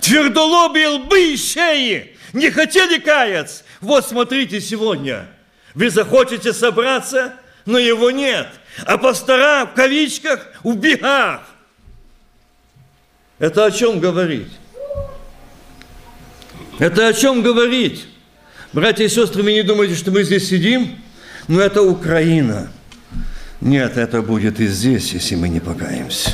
Твердолобые 0.00 0.88
лбы 0.88 1.32
и 1.32 1.36
шеи 1.36 2.16
не 2.32 2.50
хотели 2.50 2.98
каяться. 2.98 3.62
Вот 3.80 4.04
смотрите 4.08 4.60
сегодня. 4.60 5.28
Вы 5.74 5.90
захотите 5.90 6.52
собраться, 6.52 7.34
но 7.66 7.78
его 7.78 8.10
нет. 8.10 8.48
А 8.84 8.98
пастора 8.98 9.64
в 9.64 9.74
кавичках 9.76 10.48
в 10.64 10.74
бегах. 10.74 11.42
Это 13.38 13.66
о 13.66 13.70
чем 13.70 14.00
говорить? 14.00 14.50
Это 16.80 17.06
о 17.06 17.12
чем 17.12 17.42
говорить? 17.42 18.06
Братья 18.72 19.04
и 19.04 19.08
сестры, 19.08 19.44
вы 19.44 19.52
не 19.52 19.62
думаете, 19.62 19.94
что 19.94 20.10
мы 20.10 20.24
здесь 20.24 20.48
сидим? 20.48 20.98
Но 21.46 21.60
это 21.60 21.80
Украина. 21.82 22.72
Нет, 23.62 23.96
это 23.96 24.22
будет 24.22 24.58
и 24.58 24.66
здесь, 24.66 25.12
если 25.12 25.36
мы 25.36 25.48
не 25.48 25.60
покаемся. 25.60 26.32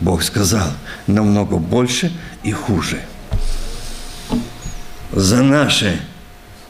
Бог 0.00 0.22
сказал, 0.22 0.66
намного 1.06 1.58
больше 1.58 2.10
и 2.42 2.52
хуже. 2.52 3.02
За 5.12 5.42
наше 5.42 6.00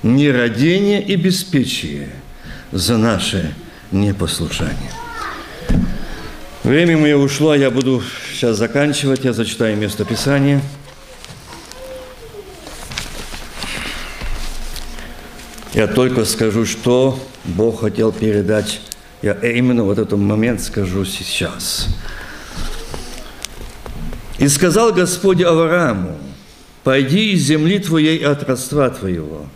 нерадение 0.03 1.01
и 1.01 1.15
беспечие, 1.15 2.11
за 2.73 2.99
наше 2.99 3.55
непослушание. 3.93 4.91
Время 6.65 6.99
мое 6.99 7.17
ушло, 7.17 7.55
я 7.55 7.71
буду 7.71 8.03
сейчас 8.33 8.59
заканчивать, 8.59 9.25
я 9.25 9.33
зачитаю 9.33 9.77
место 9.77 10.05
Писания. 10.05 10.61
Я 15.73 15.87
только 15.87 16.25
скажу, 16.25 16.67
что 16.67 17.17
Бог 17.45 17.83
хотел 17.83 18.11
передать. 18.11 18.81
Я 19.25 19.33
именно 19.33 19.85
вот 19.85 19.99
этот 19.99 20.19
момент 20.19 20.61
скажу 20.61 21.07
сейчас. 21.07 21.89
«И 24.37 24.47
сказал 24.49 24.93
Господь 24.93 25.41
Аврааму, 25.41 26.19
пойди 26.83 27.33
из 27.33 27.41
земли 27.41 27.79
твоей 27.79 28.19
от 28.19 28.43
родства 28.43 28.91
твоего, 28.91 29.47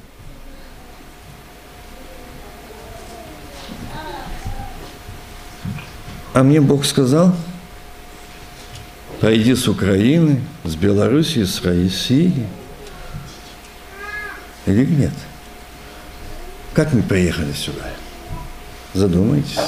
А 6.32 6.42
мне 6.42 6.62
Бог 6.62 6.86
сказал, 6.86 7.36
пойди 9.20 9.54
с 9.54 9.68
Украины, 9.68 10.40
с 10.64 10.76
Белоруссии, 10.76 11.44
с 11.44 11.62
России. 11.62 12.46
Или 14.64 14.86
нет? 14.86 15.14
Как 16.72 16.94
мы 16.94 17.02
приехали 17.02 17.52
сюда? 17.52 17.92
Задумайтесь. 18.98 19.60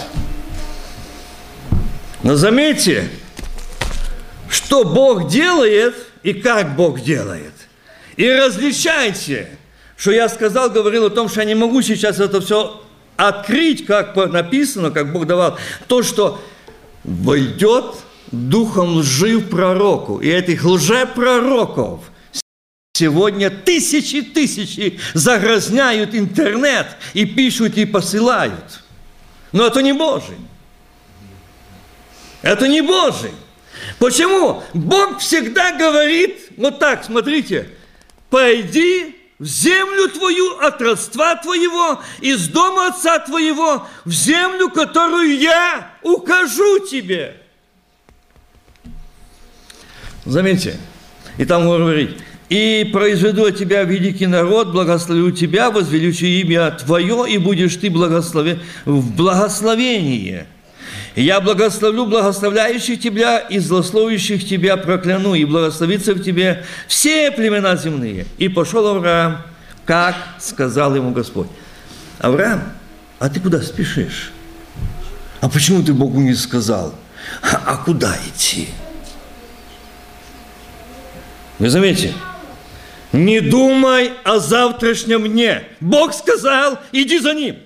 Но 2.25 2.35
заметьте, 2.35 3.09
что 4.49 4.83
Бог 4.85 5.29
делает 5.29 5.95
и 6.25 6.33
как 6.33 6.75
Бог 6.75 7.01
делает. 7.01 7.53
И 8.17 8.29
различайте, 8.29 9.49
что 9.97 10.11
я 10.11 10.29
сказал, 10.29 10.69
говорил 10.69 11.07
о 11.07 11.11
том, 11.11 11.29
что 11.29 11.43
я 11.43 11.47
не 11.47 11.55
могу 11.55 11.81
сейчас 11.81 12.19
это 12.19 12.41
все 12.41 12.83
открыть, 13.17 13.87
как 13.87 14.17
написано, 14.17 14.91
как 14.91 15.13
Бог 15.13 15.29
давал, 15.29 15.57
то, 15.87 16.03
что 16.03 16.43
войдет 17.05 17.85
духом 18.33 18.97
лжи 18.97 19.39
в 19.39 19.49
пророку. 19.49 20.19
И 20.19 20.29
этих 20.29 20.65
лжепророков 20.65 22.01
Сегодня 22.95 23.49
тысячи 23.49 24.23
тысячи 24.23 24.99
загрязняют 25.15 26.17
интернет 26.17 26.89
и 27.15 27.25
пишут 27.25 27.79
и 27.79 27.85
посылают. 27.85 28.80
Но 29.53 29.67
это 29.67 29.83
не 29.83 29.93
Божий. 29.93 30.37
Это 32.43 32.69
не 32.69 32.81
Божий. 32.81 33.33
Почему? 33.99 34.63
Бог 34.73 35.19
всегда 35.19 35.73
говорит, 35.73 36.51
вот 36.57 36.79
так, 36.79 37.05
смотрите, 37.05 37.69
пойди 38.29 39.17
в 39.39 39.45
землю 39.47 40.09
твою 40.09 40.59
от 40.59 40.81
родства 40.83 41.35
твоего, 41.37 42.01
из 42.21 42.49
дома 42.49 42.89
отца 42.89 43.19
твоего, 43.19 43.87
в 44.05 44.11
землю, 44.11 44.71
которую 44.71 45.39
я 45.39 45.91
укажу 46.03 46.87
тебе. 46.87 47.37
Заметьте, 50.27 50.79
и 51.39 51.47
там 51.47 51.67
говорит, 51.67 52.23
и 52.51 52.91
произведу 52.93 53.47
от 53.47 53.57
тебя 53.57 53.85
великий 53.85 54.27
народ, 54.27 54.73
благословлю 54.73 55.31
тебя, 55.31 55.71
возвеличу 55.71 56.27
имя 56.27 56.73
твое, 56.73 57.27
и 57.31 57.39
будешь 57.39 57.77
ты 57.77 57.89
благословен 57.89 58.59
в 58.85 59.15
благословении. 59.15 60.47
Я 61.15 61.41
благословлю 61.41 62.07
благословляющих 62.07 63.01
тебя 63.01 63.39
и 63.39 63.61
злословящих 63.61 64.47
тебя 64.47 64.77
прокляну, 64.77 65.35
и 65.35 65.45
благословится 65.45 66.13
в 66.13 66.23
тебе 66.23 66.65
все 66.89 67.31
племена 67.31 67.77
земные. 67.77 68.27
И 68.37 68.49
пошел 68.49 68.85
Авраам, 68.85 69.43
как 69.87 70.17
сказал 70.41 70.97
ему 70.97 71.13
Господь. 71.13 71.49
Авраам, 72.19 72.65
а 73.21 73.29
ты 73.29 73.39
куда 73.39 73.63
спешишь? 73.63 74.33
А 75.41 75.49
почему 75.49 75.85
ты 75.85 75.95
Богу 75.95 76.21
не 76.21 76.35
сказал? 76.35 76.95
А 77.43 77.77
куда 77.77 78.17
идти? 78.27 78.69
Вы 81.61 81.71
заметите? 81.71 82.13
Не 83.13 83.41
думай 83.41 84.13
о 84.25 84.39
завтрашнем 84.39 85.27
дне. 85.27 85.65
Бог 85.81 86.15
сказал, 86.15 86.79
иди 86.93 87.19
за 87.19 87.35
ним. 87.35 87.57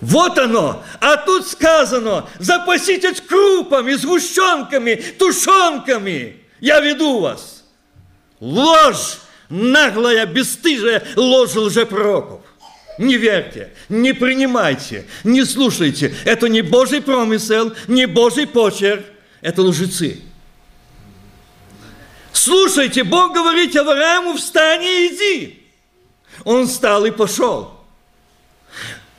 Вот 0.00 0.38
оно. 0.38 0.84
А 1.00 1.16
тут 1.16 1.46
сказано, 1.48 2.28
запаситесь 2.38 3.20
крупами, 3.20 3.94
сгущенками, 3.94 5.02
тушенками. 5.18 6.36
Я 6.60 6.80
веду 6.80 7.20
вас. 7.20 7.64
Ложь, 8.38 9.18
наглая, 9.48 10.26
бесстыжая 10.26 11.02
ложь 11.16 11.54
лжепророков. 11.54 12.42
Не 12.98 13.16
верьте, 13.16 13.72
не 13.88 14.12
принимайте, 14.12 15.06
не 15.24 15.44
слушайте. 15.44 16.14
Это 16.24 16.48
не 16.48 16.62
Божий 16.62 17.00
промысел, 17.00 17.72
не 17.88 18.06
Божий 18.06 18.46
почерк. 18.46 19.04
Это 19.40 19.62
лжецы. 19.62 20.20
Слушайте, 22.34 23.04
Бог 23.04 23.32
говорит 23.32 23.74
Аврааму, 23.76 24.34
встань 24.34 24.82
и 24.82 25.06
иди. 25.06 25.62
Он 26.42 26.66
встал 26.66 27.06
и 27.06 27.12
пошел. 27.12 27.80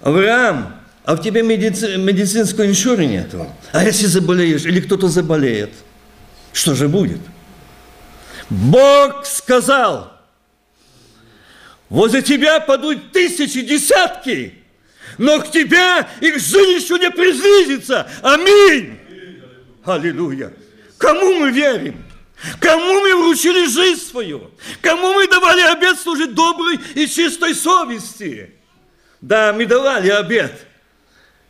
Авраам, 0.02 0.76
а 1.06 1.16
в 1.16 1.24
тебе 1.24 1.42
медици... 1.42 1.96
медицинского 1.96 2.68
иншура 2.68 3.02
нету. 3.02 3.48
А 3.72 3.86
если 3.86 4.06
заболеешь, 4.06 4.66
или 4.66 4.82
кто-то 4.82 5.08
заболеет, 5.08 5.72
что 6.52 6.76
же 6.76 6.90
будет? 6.90 7.22
Бог 8.50 9.26
сказал, 9.26 10.12
возле 11.90 12.22
тебя 12.22 12.60
падут 12.60 13.14
тысячи, 13.14 13.62
десятки, 13.62 14.56
но 15.18 15.40
к 15.40 15.50
тебе 15.52 16.06
их 16.20 16.38
жилищу 16.38 16.98
не 16.98 17.10
приблизится. 17.10 18.08
Аминь. 18.22 19.00
Аллилуйя. 19.86 20.52
Кому 20.98 21.40
мы 21.40 21.52
верим? 21.52 22.05
Кому 22.60 23.02
мы 23.02 23.16
вручили 23.16 23.68
жизнь 23.68 24.02
свою? 24.02 24.52
Кому 24.82 25.14
мы 25.14 25.28
давали 25.28 25.62
обед 25.62 26.00
служить 26.00 26.34
доброй 26.34 26.80
и 26.94 27.08
чистой 27.08 27.56
совести? 27.56 28.52
Да, 29.22 29.54
мы 29.54 29.66
давали 29.66 30.10
обед. 30.10 30.52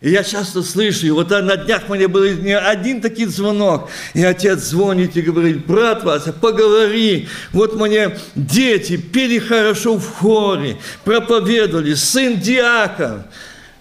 И 0.01 0.11
я 0.11 0.23
часто 0.23 0.61
слышу, 0.61 1.15
вот 1.15 1.29
на 1.29 1.57
днях 1.57 1.89
меня 1.89 2.07
был 2.07 2.25
не 2.25 2.55
один 2.55 3.01
такой 3.01 3.25
звонок, 3.25 3.89
и 4.13 4.23
отец 4.23 4.59
звонит 4.59 5.15
и 5.17 5.21
говорит, 5.21 5.65
брат 5.65 6.03
Вася, 6.03 6.31
поговори, 6.31 7.27
вот 7.53 7.75
мне 7.75 8.17
дети 8.35 8.97
пели 8.97 9.39
хорошо 9.39 9.97
в 9.97 10.07
хоре, 10.07 10.77
проповедовали, 11.05 11.93
сын 11.95 12.39
диакон, 12.39 13.23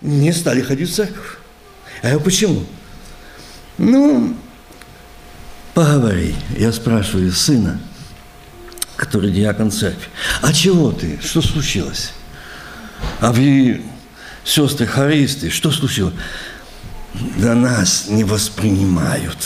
не 0.01 0.33
стали 0.33 0.63
ходить 0.63 0.89
в 0.89 0.95
церковь. 0.95 1.37
А 2.01 2.11
я 2.11 2.19
почему? 2.19 2.65
Ну, 3.77 4.37
поговори. 5.75 6.35
Я 6.57 6.73
спрашиваю 6.73 7.33
сына, 7.33 7.81
который 8.97 9.31
диакон 9.31 9.71
церкви, 9.71 10.07
а 10.41 10.53
чего 10.53 10.93
ты, 10.93 11.19
что 11.21 11.43
случилось? 11.43 12.13
А 13.21 13.33
вы, 13.33 13.83
сестры 14.45 14.87
хористы, 14.87 15.51
что 15.51 15.71
случилось? 15.71 16.15
Да 17.37 17.55
нас 17.55 18.07
не 18.09 18.25
воспринимают. 18.25 19.39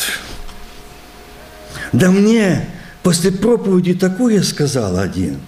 Да 1.93 2.11
мне 2.11 2.69
после 3.03 3.33
проповеди 3.33 3.95
такое 3.95 4.43
сказал 4.43 4.99
один, 4.99 5.41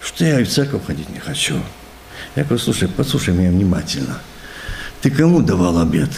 что 0.00 0.24
я 0.24 0.44
в 0.44 0.48
церковь 0.48 0.86
ходить 0.86 1.08
не 1.10 1.18
хочу. 1.18 1.60
Я 2.36 2.44
говорю, 2.44 2.62
слушай, 2.62 2.88
послушай 2.88 3.34
меня 3.34 3.50
внимательно. 3.50 4.20
Ты 5.00 5.10
кому 5.10 5.42
давал 5.42 5.78
обед? 5.78 6.10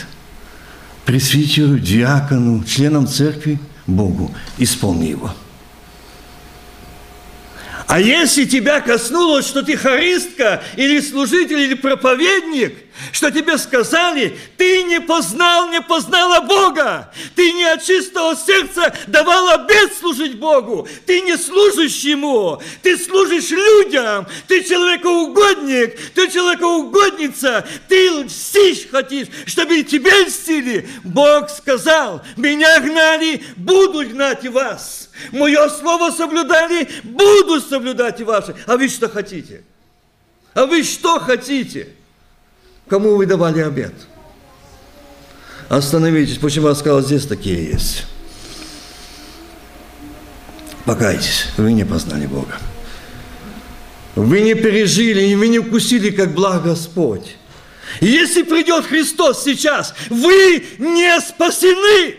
Пресвитеру, 1.05 1.79
диакону, 1.79 2.63
членам 2.65 3.07
церкви, 3.07 3.59
Богу. 3.91 4.35
Исполни 4.59 5.07
его. 5.07 5.33
А 7.87 7.99
если 8.01 8.45
тебя 8.45 8.81
коснулось, 8.81 9.47
что 9.47 9.63
ты 9.63 9.77
харистка, 9.77 10.63
или 10.77 11.01
служитель, 11.01 11.59
или 11.59 11.75
проповедник, 11.75 12.77
что 13.13 13.31
тебе 13.31 13.59
сказали, 13.59 14.37
ты 14.57 14.83
не 14.85 15.01
познал, 15.01 15.69
не 15.69 15.81
познала 15.81 16.41
Бога, 16.41 17.13
ты 17.35 17.53
не 17.53 17.65
от 17.65 17.83
чистого 17.83 18.37
сердца 18.37 18.95
давал 19.07 19.49
обет 19.51 19.93
служить 19.95 20.39
Богу, 20.39 20.89
ты 21.07 21.21
не 21.23 21.37
служишь 21.37 22.01
Ему, 22.01 22.61
ты 22.83 22.99
служишь 22.99 23.51
людям, 23.51 24.27
ты 24.47 24.63
человекоугодник, 24.63 25.99
ты 26.15 26.31
человекоугодница, 26.31 27.67
ты 27.89 28.09
льстишь 28.11 28.89
хотишь, 28.91 29.29
чтобы 29.47 29.83
тебе 29.83 30.11
льстили. 30.25 30.89
Бог 31.05 31.51
сказал, 31.51 32.23
меня 32.37 32.81
гнали, 32.81 33.43
буду 33.57 34.09
гнать 34.09 34.45
и 34.45 34.49
вас. 34.49 35.11
Мое 35.33 35.69
слово 35.69 36.11
соблюдали, 36.11 36.89
буду 37.03 37.61
соблюдать 37.61 38.21
и 38.21 38.25
ваши. 38.25 38.55
А 38.67 38.77
вы 38.77 38.89
что 38.89 39.09
хотите? 39.09 39.65
А 40.55 40.67
вы 40.67 40.83
что 40.83 41.19
хотите? 41.21 41.95
Кому 42.91 43.15
вы 43.15 43.25
давали 43.25 43.61
обед? 43.61 43.95
Остановитесь, 45.69 46.39
почему 46.39 46.69
я 46.69 46.75
сказал, 46.75 47.03
здесь 47.03 47.25
такие 47.25 47.71
есть. 47.71 48.05
Покайтесь, 50.85 51.47
вы 51.57 51.73
не 51.73 51.85
познали 51.85 52.27
Бога. 52.27 52.59
Вы 54.17 54.41
не 54.41 54.55
пережили, 54.55 55.23
и 55.23 55.37
вы 55.37 55.47
не 55.47 55.61
вкусили, 55.61 56.11
как 56.11 56.35
благ 56.35 56.65
Господь. 56.65 57.37
Если 58.01 58.43
придет 58.43 58.87
Христос 58.87 59.45
сейчас, 59.45 59.95
вы 60.09 60.67
не 60.79 61.21
спасены. 61.21 62.17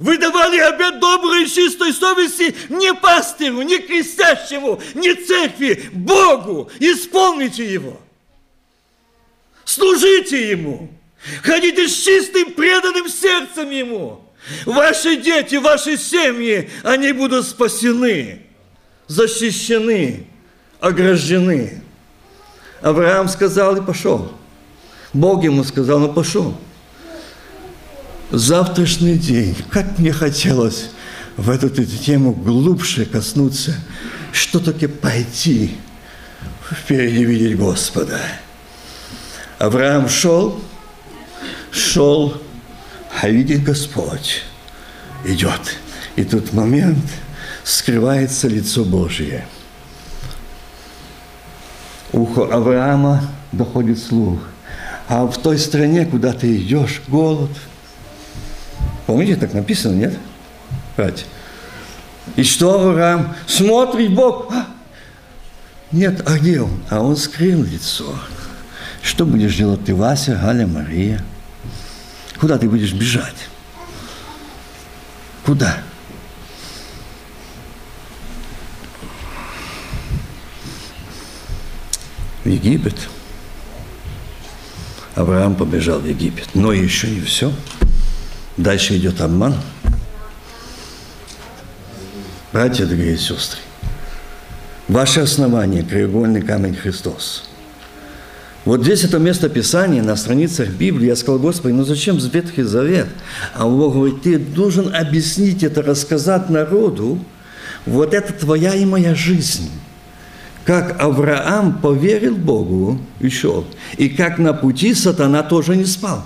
Вы 0.00 0.18
давали 0.18 0.58
обет 0.58 0.98
доброй 0.98 1.44
и 1.44 1.48
чистой 1.48 1.92
совести 1.92 2.56
не 2.68 2.92
пастырю, 2.94 3.62
не 3.62 3.78
крестящему, 3.78 4.82
не 4.94 5.14
церкви, 5.14 5.84
Богу. 5.92 6.68
Исполните 6.80 7.72
его. 7.72 8.00
Служите 9.64 10.50
ему. 10.50 10.90
Ходите 11.42 11.88
с 11.88 11.94
чистым, 12.02 12.52
преданным 12.52 13.08
сердцем 13.08 13.70
ему. 13.70 14.20
Ваши 14.66 15.16
дети, 15.16 15.56
ваши 15.56 15.96
семьи, 15.96 16.68
они 16.82 17.12
будут 17.12 17.46
спасены, 17.46 18.42
защищены, 19.06 20.26
ограждены. 20.80 21.82
Авраам 22.80 23.28
сказал 23.28 23.76
и 23.76 23.84
пошел. 23.86 24.32
Бог 25.12 25.44
ему 25.44 25.62
сказал, 25.62 26.00
ну 26.00 26.12
пошел 26.12 26.56
завтрашний 28.32 29.18
день. 29.18 29.54
Как 29.70 29.98
мне 29.98 30.12
хотелось 30.12 30.90
в 31.36 31.50
эту, 31.50 31.68
эту 31.68 31.84
тему 31.84 32.32
глубже 32.32 33.04
коснуться, 33.04 33.74
что 34.32 34.58
таки 34.58 34.86
пойти 34.86 35.76
впереди 36.70 37.24
видеть 37.24 37.56
Господа. 37.56 38.20
Авраам 39.62 40.08
шел, 40.08 40.60
шел, 41.70 42.42
а 43.20 43.28
видит 43.28 43.62
Господь 43.62 44.42
идет. 45.24 45.78
И 46.16 46.24
тут 46.24 46.52
момент 46.52 47.04
скрывается 47.62 48.48
лицо 48.48 48.84
Божие. 48.84 49.46
Ухо 52.12 52.42
Авраама 52.52 53.22
доходит 53.52 53.98
слух. 53.98 54.40
А 55.08 55.26
в 55.26 55.38
той 55.38 55.58
стране, 55.58 56.06
куда 56.06 56.32
ты 56.32 56.56
идешь, 56.56 57.02
голод– 57.08 57.50
Помните, 59.06 59.36
так 59.36 59.52
написано, 59.52 59.94
нет? 59.94 60.16
Братья. 60.96 61.26
И 62.36 62.44
что 62.44 62.80
Авраам? 62.80 63.34
Смотрит 63.46 64.14
Бог. 64.14 64.50
А, 64.52 64.68
нет, 65.90 66.22
а 66.26 66.38
где 66.38 66.60
он? 66.60 66.82
А 66.88 67.00
он 67.00 67.16
скрыл 67.16 67.62
лицо. 67.62 68.14
Что 69.02 69.26
будешь 69.26 69.56
делать 69.56 69.84
ты, 69.84 69.94
Вася, 69.94 70.38
Галя, 70.40 70.66
Мария? 70.66 71.22
Куда 72.38 72.56
ты 72.56 72.68
будешь 72.68 72.92
бежать? 72.92 73.48
Куда? 75.44 75.78
В 82.44 82.48
Египет. 82.48 82.96
Авраам 85.14 85.56
побежал 85.56 85.98
в 85.98 86.06
Египет. 86.06 86.48
Но 86.54 86.72
еще 86.72 87.08
не 87.08 87.20
все. 87.20 87.52
Дальше 88.56 88.96
идет 88.96 89.20
обман. 89.20 89.56
Братья, 92.52 92.84
дорогие 92.84 93.16
сестры, 93.16 93.60
ваше 94.86 95.20
основание– 95.20 95.82
краеугольный 95.88 96.42
камень 96.42 96.76
Христос. 96.76 97.51
Вот 98.64 98.82
здесь 98.82 99.02
это 99.02 99.18
место 99.18 99.48
Писания 99.48 100.02
на 100.02 100.14
страницах 100.14 100.68
Библии. 100.68 101.06
Я 101.06 101.16
сказал, 101.16 101.40
Господи, 101.40 101.72
ну 101.72 101.84
зачем 101.84 102.18
Ветхий 102.18 102.62
Завет? 102.62 103.08
А 103.54 103.66
Бог 103.66 103.94
говорит, 103.94 104.22
ты 104.22 104.38
должен 104.38 104.94
объяснить 104.94 105.64
это, 105.64 105.82
рассказать 105.82 106.48
народу. 106.48 107.18
Вот 107.86 108.14
это 108.14 108.32
твоя 108.32 108.74
и 108.74 108.84
моя 108.84 109.16
жизнь. 109.16 109.68
Как 110.64 111.02
Авраам 111.02 111.80
поверил 111.80 112.36
Богу 112.36 113.00
и 113.18 113.28
шел. 113.28 113.66
И 113.96 114.08
как 114.08 114.38
на 114.38 114.52
пути 114.52 114.94
сатана 114.94 115.42
тоже 115.42 115.76
не 115.76 115.84
спал. 115.84 116.22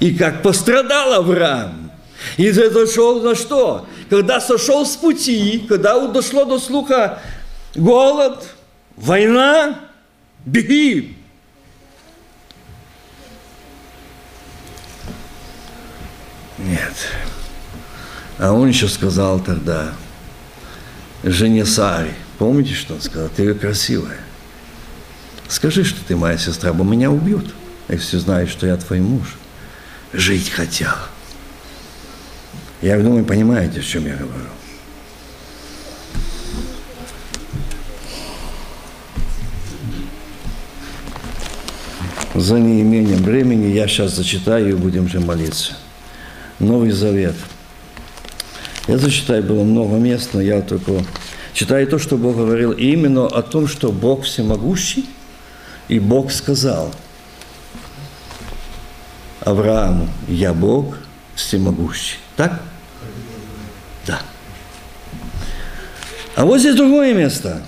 И 0.00 0.14
как 0.14 0.42
пострадал 0.42 1.12
Авраам. 1.12 1.90
И 2.38 2.50
зашел 2.50 3.22
на 3.22 3.34
что? 3.34 3.86
Когда 4.08 4.40
сошел 4.40 4.86
с 4.86 4.96
пути, 4.96 5.66
когда 5.68 6.06
дошло 6.08 6.46
до 6.46 6.58
слуха 6.58 7.18
голод, 7.74 8.42
война, 8.96 9.80
беги. 10.46 11.15
Нет. 16.58 16.94
А 18.38 18.52
он 18.52 18.68
еще 18.68 18.88
сказал 18.88 19.40
тогда 19.40 19.92
жене 21.22 21.64
Саре, 21.64 22.14
помните, 22.38 22.74
что 22.74 22.94
он 22.94 23.00
сказал? 23.00 23.28
Ты 23.34 23.54
красивая. 23.54 24.18
Скажи, 25.48 25.84
что 25.84 26.04
ты 26.04 26.16
моя 26.16 26.38
сестра, 26.38 26.72
бо 26.72 26.84
меня 26.84 27.10
убьют, 27.10 27.54
если 27.88 28.18
знают, 28.18 28.50
что 28.50 28.66
я 28.66 28.76
твой 28.76 29.00
муж. 29.00 29.36
Жить 30.12 30.50
хотел. 30.50 30.92
Я 32.82 32.98
думаю, 32.98 33.24
понимаете, 33.24 33.80
о 33.80 33.82
чем 33.82 34.06
я 34.06 34.16
говорю. 34.16 34.48
За 42.34 42.58
неимением 42.58 43.22
времени 43.22 43.72
я 43.72 43.88
сейчас 43.88 44.14
зачитаю 44.14 44.70
и 44.70 44.74
будем 44.74 45.08
же 45.08 45.20
молиться. 45.20 45.74
Новый 46.58 46.90
Завет. 46.90 47.34
Я 48.88 48.98
зачитаю, 48.98 49.42
было 49.42 49.64
много 49.64 49.96
мест, 49.96 50.30
но 50.32 50.40
я 50.40 50.62
только 50.62 51.04
читаю 51.52 51.86
то, 51.86 51.98
что 51.98 52.16
Бог 52.16 52.36
говорил 52.36 52.72
именно 52.72 53.26
о 53.26 53.42
том, 53.42 53.66
что 53.66 53.90
Бог 53.90 54.24
всемогущий, 54.24 55.08
и 55.88 55.98
Бог 55.98 56.32
сказал 56.32 56.92
Аврааму, 59.40 60.08
я 60.28 60.54
Бог 60.54 60.96
всемогущий. 61.34 62.18
Так? 62.36 62.62
Да. 64.06 64.20
А 66.34 66.44
вот 66.44 66.60
здесь 66.60 66.74
другое 66.74 67.14
место. 67.14 67.62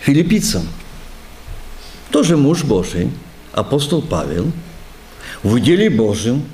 Филиппийцам. 0.00 0.66
Тоже 2.10 2.36
муж 2.36 2.64
Божий, 2.64 3.10
апостол 3.52 4.00
Павел, 4.00 4.50
в 5.42 5.52
уделе 5.52 5.90
Божьем. 5.90 6.44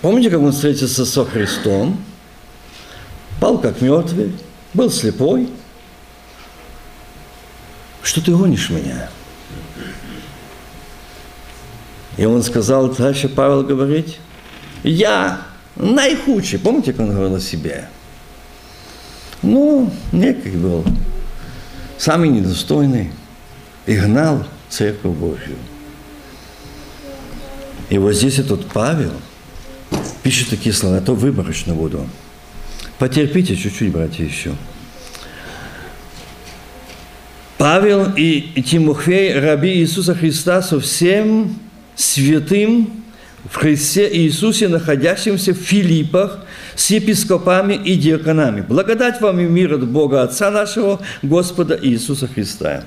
Помните, 0.00 0.30
как 0.30 0.40
он 0.40 0.52
встретился 0.52 1.06
со 1.06 1.24
Христом? 1.24 1.98
Пал 3.40 3.58
как 3.58 3.80
мертвый, 3.80 4.32
был 4.72 4.90
слепой. 4.90 5.48
Что 8.02 8.22
ты 8.22 8.32
гонишь 8.32 8.70
меня? 8.70 9.08
И 12.16 12.24
он 12.24 12.42
сказал, 12.42 12.90
дальше 12.94 13.28
Павел 13.28 13.64
говорит, 13.64 14.16
я 14.82 15.42
наихудший. 15.74 16.58
Помните, 16.58 16.92
как 16.92 17.06
он 17.06 17.12
говорил 17.12 17.36
о 17.36 17.40
себе? 17.40 17.88
Ну, 19.42 19.90
некий 20.12 20.50
был, 20.50 20.84
самый 21.98 22.28
недостойный, 22.28 23.10
и 23.84 23.96
гнал 23.96 24.44
Церковь 24.70 25.12
Божью. 25.16 25.56
И 27.90 27.98
вот 27.98 28.12
здесь 28.12 28.38
этот 28.38 28.66
Павел 28.66 29.12
пишет 30.22 30.48
такие 30.50 30.72
слова, 30.72 30.96
а 30.96 31.00
то 31.00 31.14
выборочно 31.14 31.74
буду. 31.74 32.06
Потерпите 32.98 33.56
чуть-чуть, 33.56 33.92
братья, 33.92 34.24
еще. 34.24 34.52
Павел 37.58 38.12
и 38.16 38.62
Тимофей, 38.62 39.38
раби 39.38 39.74
Иисуса 39.74 40.14
Христа, 40.14 40.62
со 40.62 40.80
всем 40.80 41.58
святым 41.94 43.04
в 43.48 43.56
Христе 43.56 44.08
Иисусе, 44.16 44.68
находящимся 44.68 45.52
в 45.52 45.58
Филиппах, 45.58 46.40
с 46.74 46.90
епископами 46.90 47.74
и 47.74 47.96
диаконами. 47.96 48.62
Благодать 48.62 49.20
вам 49.20 49.40
и 49.40 49.44
мир 49.44 49.74
от 49.74 49.86
Бога 49.86 50.22
Отца 50.22 50.50
нашего, 50.50 51.00
Господа 51.22 51.78
Иисуса 51.80 52.26
Христа. 52.26 52.84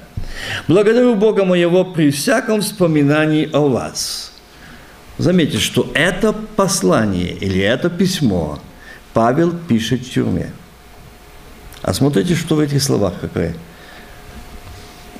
Благодарю 0.68 1.16
Бога 1.16 1.46
моего 1.46 1.86
при 1.86 2.12
всяком 2.12 2.62
вспоминании 2.62 3.50
о 3.54 3.68
вас. 3.70 4.32
Заметьте, 5.18 5.58
что 5.58 5.90
это 5.94 6.34
послание 6.34 7.34
или 7.34 7.62
это 7.62 7.90
письмо 7.90 8.60
Павел 9.14 9.52
пишет 9.52 10.02
в 10.02 10.12
тюрьме. 10.12 10.52
А 11.82 11.94
смотрите, 11.94 12.36
что 12.36 12.56
в 12.56 12.60
этих 12.60 12.84
словах 12.84 13.14
какое– 13.20 13.56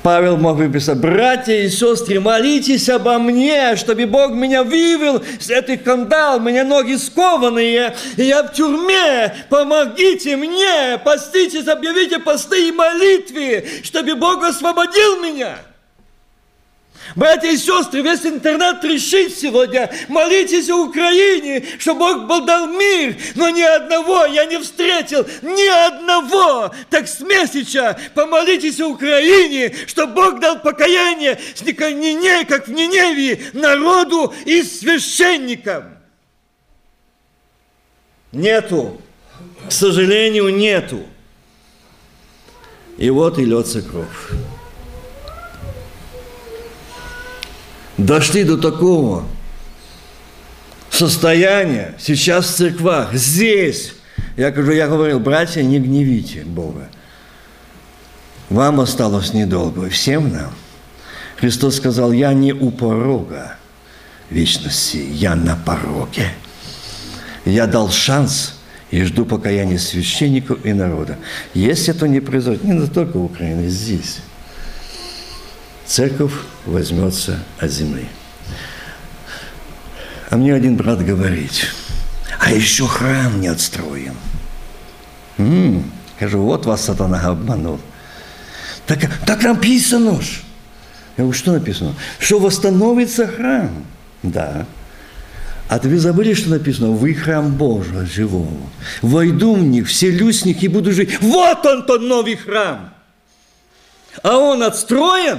Павел 0.02 0.36
мог 0.36 0.56
бы 0.56 0.68
писать, 0.68 0.98
братья 0.98 1.54
и 1.54 1.68
сестры, 1.68 2.20
молитесь 2.20 2.88
обо 2.88 3.18
мне, 3.18 3.76
чтобы 3.76 4.06
Бог 4.06 4.32
меня 4.32 4.62
вывел 4.62 5.22
с 5.38 5.50
этих 5.50 5.82
кандал, 5.82 6.40
меня 6.40 6.64
ноги 6.64 6.94
скованные, 6.94 7.94
и 8.16 8.22
я 8.22 8.42
в 8.42 8.52
тюрьме, 8.54 9.34
помогите 9.50 10.36
мне, 10.36 10.98
поститесь, 11.04 11.66
объявите 11.66 12.20
посты 12.20 12.68
и 12.68 12.72
молитвы, 12.72 13.66
чтобы 13.82 14.14
Бог 14.14 14.42
освободил 14.44 15.20
меня. 15.20 15.58
Братья 17.16 17.50
и 17.50 17.56
сестры, 17.56 18.02
весь 18.02 18.24
интернет 18.26 18.80
трещит 18.80 19.36
сегодня. 19.36 19.90
Молитесь 20.08 20.68
о 20.68 20.76
Украине, 20.76 21.64
чтобы 21.78 22.00
Бог 22.00 22.26
был 22.26 22.44
дал 22.44 22.66
мир. 22.66 23.16
Но 23.34 23.48
ни 23.48 23.62
одного 23.62 24.26
я 24.26 24.44
не 24.44 24.58
встретил, 24.58 25.26
ни 25.42 25.66
одного. 25.86 26.70
Так 26.90 27.08
с 27.08 27.20
месяца 27.20 27.98
помолитесь 28.14 28.80
о 28.80 28.88
Украине, 28.88 29.74
чтобы 29.86 30.14
Бог 30.14 30.40
дал 30.40 30.60
покаяние, 30.60 31.38
как 32.44 32.68
в 32.68 32.72
Ниневии, 32.72 33.42
народу 33.52 34.34
и 34.44 34.62
священникам. 34.62 35.98
Нету. 38.32 39.00
К 39.68 39.72
сожалению, 39.72 40.48
нету. 40.54 41.02
И 42.96 43.10
вот 43.10 43.38
и 43.38 43.44
льется 43.44 43.80
кровь. 43.80 44.30
Дошли 47.98 48.44
до 48.44 48.56
такого 48.56 49.24
состояния 50.90 51.94
сейчас 51.98 52.46
в 52.46 52.56
церквах, 52.56 53.12
здесь. 53.14 53.92
Я 54.36 54.50
говорю, 54.50 54.72
я 54.72 54.88
говорил, 54.88 55.20
братья, 55.20 55.62
не 55.62 55.78
гневите 55.78 56.42
Бога. 56.44 56.88
Вам 58.48 58.80
осталось 58.80 59.34
недолго, 59.34 59.90
всем 59.90 60.32
нам. 60.32 60.52
Христос 61.36 61.76
сказал, 61.76 62.12
я 62.12 62.32
не 62.32 62.52
у 62.52 62.70
порога 62.70 63.56
вечности, 64.30 64.96
я 64.96 65.34
на 65.34 65.56
пороге. 65.56 66.30
Я 67.44 67.66
дал 67.66 67.90
шанс 67.90 68.54
и 68.90 69.02
жду 69.04 69.26
покаяния 69.26 69.78
священников 69.78 70.64
и 70.64 70.72
народа. 70.72 71.18
Если 71.54 71.94
это 71.94 72.08
не 72.08 72.20
произойдет, 72.20 72.64
не 72.64 72.86
только 72.86 73.18
в 73.18 73.24
Украине, 73.24 73.68
здесь, 73.68 74.18
церковь 75.88 76.34
возьмется 76.66 77.40
от 77.58 77.70
земли. 77.70 78.06
А 80.30 80.36
мне 80.36 80.54
один 80.54 80.76
брат 80.76 81.04
говорит, 81.04 81.72
а 82.38 82.52
еще 82.52 82.86
храм 82.86 83.40
не 83.40 83.48
отстроен. 83.48 84.14
М-м, 85.38 85.90
скажу, 86.16 86.42
вот 86.42 86.66
вас 86.66 86.84
сатана 86.84 87.20
обманул. 87.26 87.80
Так, 88.86 89.00
так 89.26 89.42
написано 89.42 90.20
ж. 90.20 90.42
Я 91.16 91.24
говорю, 91.24 91.32
что 91.32 91.52
написано? 91.52 91.94
Что 92.18 92.38
восстановится 92.38 93.26
храм. 93.26 93.84
Да. 94.22 94.66
А 95.68 95.78
вы 95.78 95.98
забыли, 95.98 96.34
что 96.34 96.50
написано? 96.50 96.90
Вы 96.90 97.14
храм 97.14 97.54
Божьего 97.54 98.06
живого. 98.06 98.70
Войду 99.02 99.54
в 99.54 99.62
них, 99.62 99.88
вселюсь 99.88 100.42
в 100.42 100.44
них 100.44 100.62
и 100.62 100.68
буду 100.68 100.92
жить. 100.92 101.20
Вот 101.20 101.64
он, 101.66 101.86
тот 101.86 102.02
новый 102.02 102.36
храм. 102.36 102.90
А 104.22 104.36
он 104.36 104.62
отстроен, 104.62 105.38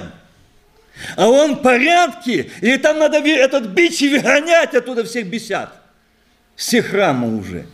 а 1.16 1.28
он 1.28 1.56
в 1.56 1.62
порядке, 1.62 2.50
и 2.62 2.78
там 2.78 3.00
надо 3.00 3.18
этот 3.18 3.68
бич 3.68 4.02
и 4.02 4.10
выгонять 4.10 4.74
оттуда 4.74 5.04
всех 5.04 5.28
бесят. 5.28 5.74
Все 6.56 6.82
храмы 6.82 7.38
уже. 7.38 7.66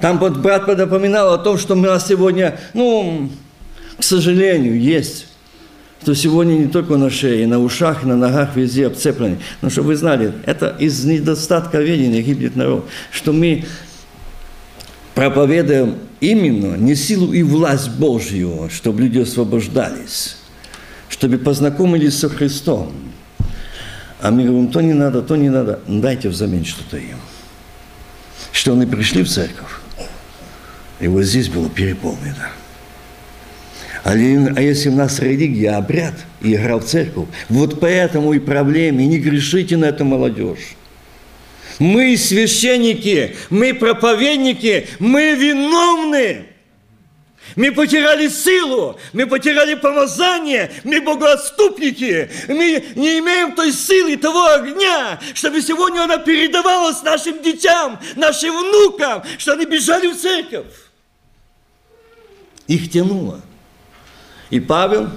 Там 0.00 0.18
вот 0.18 0.36
брат 0.36 0.66
напоминал 0.66 1.32
о 1.32 1.38
том, 1.38 1.56
что 1.56 1.74
у 1.74 1.78
нас 1.78 2.06
сегодня, 2.06 2.58
ну, 2.74 3.30
к 3.98 4.02
сожалению, 4.02 4.78
есть 4.78 5.26
что 6.04 6.14
сегодня 6.14 6.52
не 6.52 6.66
только 6.66 6.98
на 6.98 7.08
шее, 7.08 7.46
на 7.46 7.58
ушах, 7.58 8.04
на 8.04 8.14
ногах 8.14 8.56
везде 8.56 8.88
обцеплены. 8.88 9.38
Но 9.62 9.70
чтобы 9.70 9.88
вы 9.88 9.96
знали, 9.96 10.34
это 10.44 10.76
из 10.78 11.02
недостатка 11.02 11.80
ведения 11.80 12.20
гибнет 12.20 12.56
народ, 12.56 12.86
что 13.10 13.32
мы 13.32 13.64
проповедуем 15.14 15.96
именно 16.20 16.76
не 16.76 16.94
силу 16.94 17.32
и 17.32 17.42
власть 17.42 17.88
Божью, 17.88 18.68
чтобы 18.70 19.00
люди 19.00 19.20
освобождались, 19.20 20.36
чтобы 21.14 21.38
познакомились 21.38 22.18
со 22.18 22.28
Христом. 22.28 22.92
А 24.20 24.32
мы 24.32 24.42
говорим, 24.42 24.66
то 24.66 24.80
не 24.80 24.94
надо, 24.94 25.22
то 25.22 25.36
не 25.36 25.48
надо, 25.48 25.78
дайте 25.86 26.28
взамен 26.28 26.64
что-то 26.64 26.96
им. 26.96 27.18
Что 28.50 28.72
они 28.72 28.84
пришли 28.84 29.22
в 29.22 29.28
церковь, 29.28 29.70
и 30.98 31.06
вот 31.06 31.22
здесь 31.22 31.48
было 31.48 31.68
переполнено. 31.70 32.48
А, 34.02 34.16
если 34.16 34.88
у 34.88 34.96
нас 34.96 35.20
религия, 35.20 35.76
обряд, 35.76 36.14
и 36.42 36.54
игра 36.54 36.78
в 36.78 36.84
церковь, 36.84 37.28
вот 37.48 37.78
поэтому 37.78 38.32
и 38.32 38.40
проблемы, 38.40 39.06
не 39.06 39.18
грешите 39.18 39.76
на 39.76 39.84
это 39.84 40.02
молодежь. 40.02 40.74
Мы 41.78 42.16
священники, 42.16 43.36
мы 43.50 43.72
проповедники, 43.72 44.88
мы 44.98 45.36
виновны. 45.36 46.46
Мы 47.56 47.70
потеряли 47.70 48.28
силу, 48.28 48.98
мы 49.12 49.26
потеряли 49.26 49.74
помазание, 49.74 50.72
мы 50.82 51.00
богоотступники, 51.00 52.28
мы 52.48 52.84
не 52.96 53.20
имеем 53.20 53.54
той 53.54 53.72
силы, 53.72 54.16
того 54.16 54.44
огня, 54.46 55.20
чтобы 55.34 55.62
сегодня 55.62 56.02
она 56.02 56.18
передавалась 56.18 57.02
нашим 57.02 57.42
детям, 57.42 57.98
нашим 58.16 58.56
внукам, 58.58 59.22
что 59.38 59.52
они 59.52 59.66
бежали 59.66 60.08
в 60.08 60.16
церковь. 60.16 60.66
Их 62.66 62.90
тянуло. 62.90 63.40
И 64.50 64.58
Павел, 64.58 65.08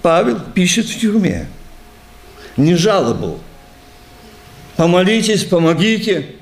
Павел 0.00 0.40
пишет 0.54 0.86
в 0.86 0.98
тюрьме, 0.98 1.48
не 2.56 2.76
жалобал. 2.76 3.40
Помолитесь, 4.76 5.44
помогите. 5.44 6.36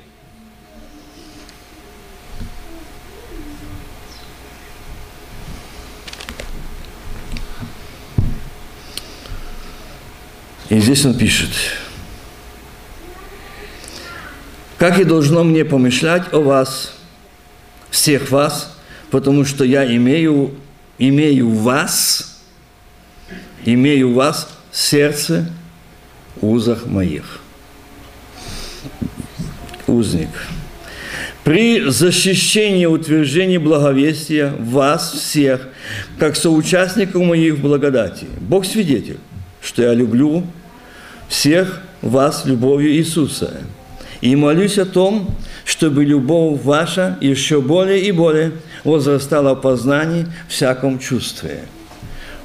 И 10.69 10.79
здесь 10.79 11.05
он 11.05 11.17
пишет, 11.17 11.49
как 14.77 14.99
и 14.99 15.03
должно 15.03 15.43
мне 15.43 15.65
помышлять 15.65 16.31
о 16.31 16.41
вас, 16.41 16.95
всех 17.89 18.29
вас, 18.29 18.77
потому 19.09 19.45
что 19.45 19.63
я 19.63 19.83
имею 19.95 20.53
имею 20.99 21.49
вас, 21.49 22.39
имею 23.65 24.13
вас 24.13 24.49
сердце 24.71 25.49
узах 26.41 26.85
моих. 26.85 27.39
Узник. 29.87 30.29
При 31.43 31.89
защищении 31.89 32.85
утверждении 32.85 33.57
благовестия 33.57 34.53
вас 34.59 35.13
всех, 35.13 35.67
как 36.19 36.35
соучастников 36.35 37.23
моих 37.23 37.55
в 37.55 37.61
благодати. 37.61 38.27
Бог 38.39 38.65
свидетель, 38.65 39.17
что 39.61 39.81
я 39.81 39.93
люблю 39.95 40.45
всех 41.29 41.81
вас 42.01 42.45
любовью 42.45 42.91
Иисуса. 42.91 43.61
И 44.19 44.35
молюсь 44.35 44.77
о 44.77 44.85
том, 44.85 45.33
чтобы 45.63 46.03
любовь 46.03 46.61
ваша 46.63 47.17
еще 47.21 47.61
более 47.61 48.01
и 48.01 48.11
более 48.11 48.51
возрастала 48.83 49.53
в 49.53 49.61
познании 49.61 50.27
всяком 50.49 50.99
чувстве. 50.99 51.63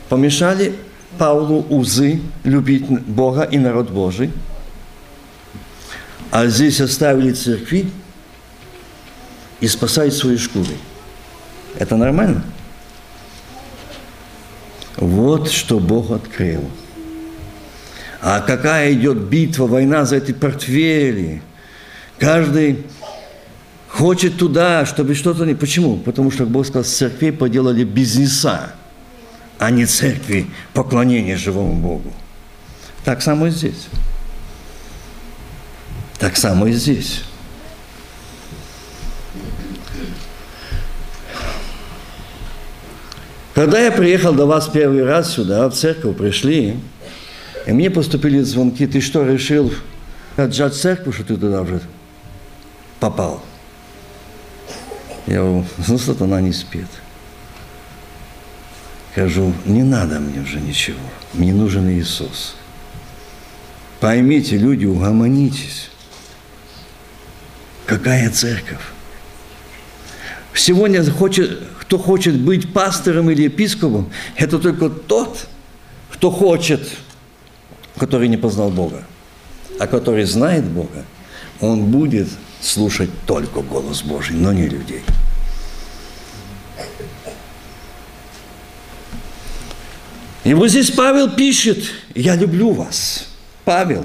Помешали 0.09 0.75
Павлу 1.19 1.67
узы 1.71 2.21
любить 2.45 2.87
Бога 2.87 3.43
и 3.43 3.59
народ 3.59 3.91
Божий, 3.91 4.31
а 6.31 6.47
здесь 6.47 6.81
оставили 6.81 7.33
церкви 7.33 7.91
и 9.61 9.67
спасают 9.67 10.15
свои 10.15 10.37
шкуры. 10.37 10.75
Это 11.79 11.97
нормально? 11.97 12.45
Вот 14.97 15.51
что 15.51 15.81
Бог 15.81 16.11
открыл. 16.11 16.69
А 18.27 18.41
какая 18.41 18.95
идет 18.95 19.19
битва, 19.19 19.67
война 19.67 20.07
за 20.07 20.17
эти 20.17 20.33
портфели. 20.33 21.43
Каждый 22.19 22.87
хочет 23.91 24.39
туда, 24.39 24.87
чтобы 24.87 25.15
что-то 25.15 25.45
не... 25.45 25.53
Почему? 25.53 25.99
Потому 25.99 26.31
что, 26.31 26.47
Бог 26.47 26.65
сказал, 26.65 26.85
с 26.85 26.89
церквей 26.89 27.33
поделали 27.33 27.85
бизнеса, 27.85 28.73
а 29.59 29.71
не 29.71 29.85
церкви 29.85 30.47
поклонения 30.73 31.37
живому 31.37 31.75
Богу. 31.75 32.15
Так 33.05 33.21
само 33.21 33.49
и 33.49 33.51
здесь. 33.51 33.89
Так 36.19 36.39
само 36.39 36.69
и 36.69 36.73
здесь. 36.73 37.25
Когда 43.55 43.81
я 43.81 43.93
приехал 43.93 44.33
до 44.33 44.47
вас 44.47 44.69
первый 44.69 45.05
раз 45.05 45.35
сюда, 45.35 45.69
в 45.69 45.75
церковь 45.75 46.17
пришли, 46.17 46.79
и 47.67 47.73
мне 47.73 47.91
поступили 47.91 48.41
звонки, 48.41 48.87
ты 48.87 49.01
что, 49.01 49.25
решил 49.25 49.73
отжать 50.37 50.75
церковь, 50.75 51.15
что 51.15 51.25
ты 51.25 51.37
туда 51.37 51.63
уже 51.63 51.81
попал? 53.01 53.43
Я 55.27 55.39
говорю, 55.39 55.65
ну, 55.89 55.99
сатана 55.99 56.41
не 56.41 56.53
спит. 56.53 56.87
Скажу, 59.13 59.55
не 59.65 59.83
надо 59.83 60.21
мне 60.21 60.41
уже 60.41 60.61
ничего. 60.61 60.99
Мне 61.33 61.55
нужен 61.55 61.89
Иисус. 61.89 62.57
Поймите, 64.01 64.59
люди, 64.59 64.85
угомонитесь. 64.85 65.89
Какая 67.87 68.29
церковь? 68.31 68.81
Сегодня 70.53 71.03
хочет, 71.11 71.63
кто 71.81 71.99
хочет 71.99 72.39
быть 72.39 72.73
пастором 72.73 73.31
или 73.31 73.43
епископом, 73.45 74.11
это 74.37 74.59
только 74.59 74.91
тот, 74.91 75.47
кто 76.11 76.31
хочет, 76.31 76.89
который 77.97 78.29
не 78.29 78.37
познал 78.37 78.71
Бога. 78.71 79.05
А 79.79 79.87
который 79.87 80.25
знает 80.25 80.65
Бога, 80.65 81.05
он 81.61 81.87
будет 81.87 82.29
слушать 82.61 83.11
только 83.27 83.61
голос 83.61 84.03
Божий, 84.03 84.37
но 84.37 84.53
не 84.53 84.69
людей. 84.69 85.03
И 90.45 90.53
вот 90.53 90.69
здесь 90.69 90.91
Павел 90.91 91.31
пишет, 91.31 91.91
я 92.15 92.37
люблю 92.37 92.73
вас. 92.73 93.29
Павел, 93.65 94.05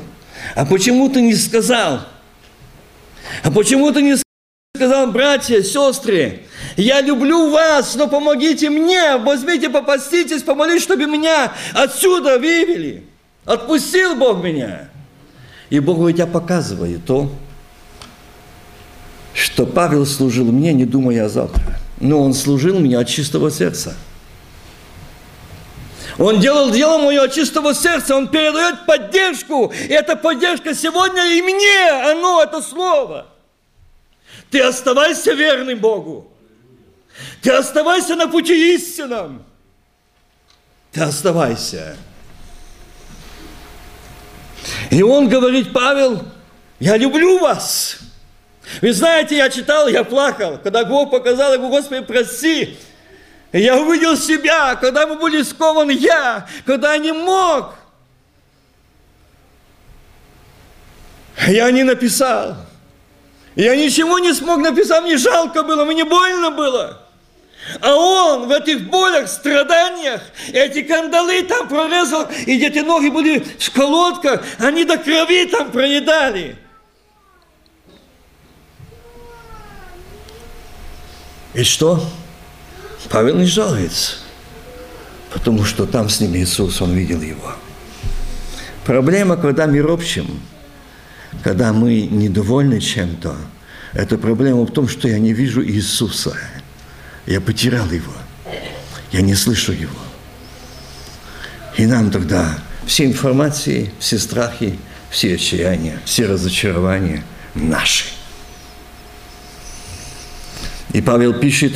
а 0.56 0.66
почему 0.66 1.10
ты 1.10 1.22
не 1.22 1.36
сказал? 1.36 2.08
А 3.44 3.52
почему 3.52 3.92
ты 3.92 4.02
не 4.02 4.16
сказал, 4.76 5.12
братья, 5.12 5.62
сестры, 5.62 6.44
я 6.78 7.02
люблю 7.02 7.50
вас, 7.50 7.96
но 7.96 8.08
помогите 8.08 8.70
мне, 8.70 9.18
возьмите, 9.18 9.70
попаститесь, 9.70 10.44
помолитесь, 10.44 10.84
чтобы 10.84 11.08
меня 11.08 11.52
отсюда 11.74 12.40
вывели. 12.40 13.04
Отпустил 13.50 14.16
Бог 14.16 14.44
меня. 14.44 14.90
И 15.72 15.80
Бог 15.80 15.98
говорит, 15.98 16.20
я 16.20 16.28
показываю 16.28 17.00
то, 17.00 17.32
что 19.34 19.66
Павел 19.66 20.06
служил 20.06 20.52
мне, 20.52 20.72
не 20.72 20.86
думая 20.86 21.26
о 21.26 21.30
завтра. 21.30 21.80
Но 22.00 22.22
он 22.22 22.36
служил 22.36 22.80
мне 22.80 22.96
от 22.96 23.08
чистого 23.08 23.50
сердца. 23.50 23.96
Он 26.20 26.40
делал 26.40 26.70
дело 26.70 27.00
мое 27.00 27.24
от 27.24 27.34
чистого 27.34 27.74
сердца, 27.74 28.16
он 28.16 28.28
передает 28.28 28.86
поддержку. 28.86 29.74
И 29.74 29.94
эта 29.94 30.16
поддержка 30.16 30.76
сегодня 30.76 31.36
и 31.36 31.42
мне, 31.42 32.12
оно, 32.12 32.44
это 32.44 32.62
слово. 32.62 33.30
Ты 34.52 34.62
оставайся 34.62 35.34
верным 35.34 35.80
Богу. 35.80 36.32
Ты 37.42 37.50
оставайся 37.50 38.16
на 38.16 38.28
пути 38.28 38.76
истинном. 38.76 39.44
Ты 40.92 41.02
оставайся. 41.02 41.98
И 44.90 45.04
он 45.04 45.30
говорит, 45.30 45.72
Павел, 45.72 46.24
я 46.80 46.98
люблю 46.98 47.40
вас. 47.40 48.00
Вы 48.82 48.94
знаете, 48.94 49.38
я 49.38 49.50
читал, 49.50 49.88
я 49.88 50.04
плакал, 50.04 50.60
когда 50.64 50.86
Бог 50.86 51.12
показал, 51.12 51.54
я 51.54 51.58
Господи, 51.58 52.02
прости. 52.02 52.78
Я 53.52 53.78
увидел 53.78 54.16
себя, 54.16 54.76
когда 54.76 55.08
мы 55.08 55.16
были 55.16 55.42
скованы 55.42 55.92
я, 55.92 56.48
когда 56.66 56.94
я 56.94 57.00
не 57.00 57.12
мог. 57.12 57.74
Я 61.48 61.72
не 61.72 61.84
написал. 61.84 62.58
Я 63.56 63.76
ничего 63.76 64.20
не 64.20 64.34
смог 64.34 64.60
написать, 64.60 65.04
мне 65.04 65.18
жалко 65.18 65.64
было, 65.64 65.84
мне 65.84 66.06
больно 66.06 66.52
было. 66.52 67.09
А 67.82 67.96
он 67.96 68.48
в 68.48 68.52
этих 68.52 68.90
болях, 68.90 69.30
страданиях, 69.30 70.22
эти 70.52 70.82
кандалы 70.82 71.44
там 71.44 71.68
прорезал, 71.68 72.28
и 72.46 72.58
где-то 72.58 72.84
ноги 72.84 73.10
были 73.10 73.40
в 73.40 73.72
колодках, 73.72 74.44
они 74.58 74.86
до 74.86 74.98
крови 74.98 75.46
там 75.46 75.72
проедали. 75.72 76.58
И 81.54 81.64
что? 81.64 82.04
Павел 83.10 83.36
не 83.36 83.46
жалуется, 83.46 84.18
потому 85.34 85.64
что 85.64 85.86
там 85.86 86.10
с 86.10 86.20
ним 86.20 86.36
Иисус, 86.36 86.82
он 86.82 86.94
видел 86.94 87.22
его. 87.22 87.54
Проблема, 88.86 89.36
когда 89.36 89.68
мы 89.68 89.80
ропщим, 89.82 90.40
когда 91.44 91.74
мы 91.74 92.02
недовольны 92.02 92.80
чем-то, 92.80 93.36
это 93.94 94.18
проблема 94.18 94.62
в 94.62 94.72
том, 94.72 94.88
что 94.88 95.08
я 95.08 95.20
не 95.20 95.34
вижу 95.34 95.64
Иисуса. 95.64 96.38
Я 97.30 97.40
потерял 97.40 97.88
его. 97.92 98.12
Я 99.12 99.22
не 99.22 99.36
слышу 99.36 99.72
его. 99.72 100.00
И 101.78 101.86
нам 101.86 102.10
тогда 102.10 102.58
все 102.88 103.06
информации, 103.06 103.94
все 104.00 104.18
страхи, 104.18 104.80
все 105.12 105.36
отчаяния, 105.36 106.02
все 106.06 106.26
разочарования 106.26 107.24
наши. 107.54 108.06
И 110.92 111.04
Павел 111.04 111.36
пишет 111.40 111.74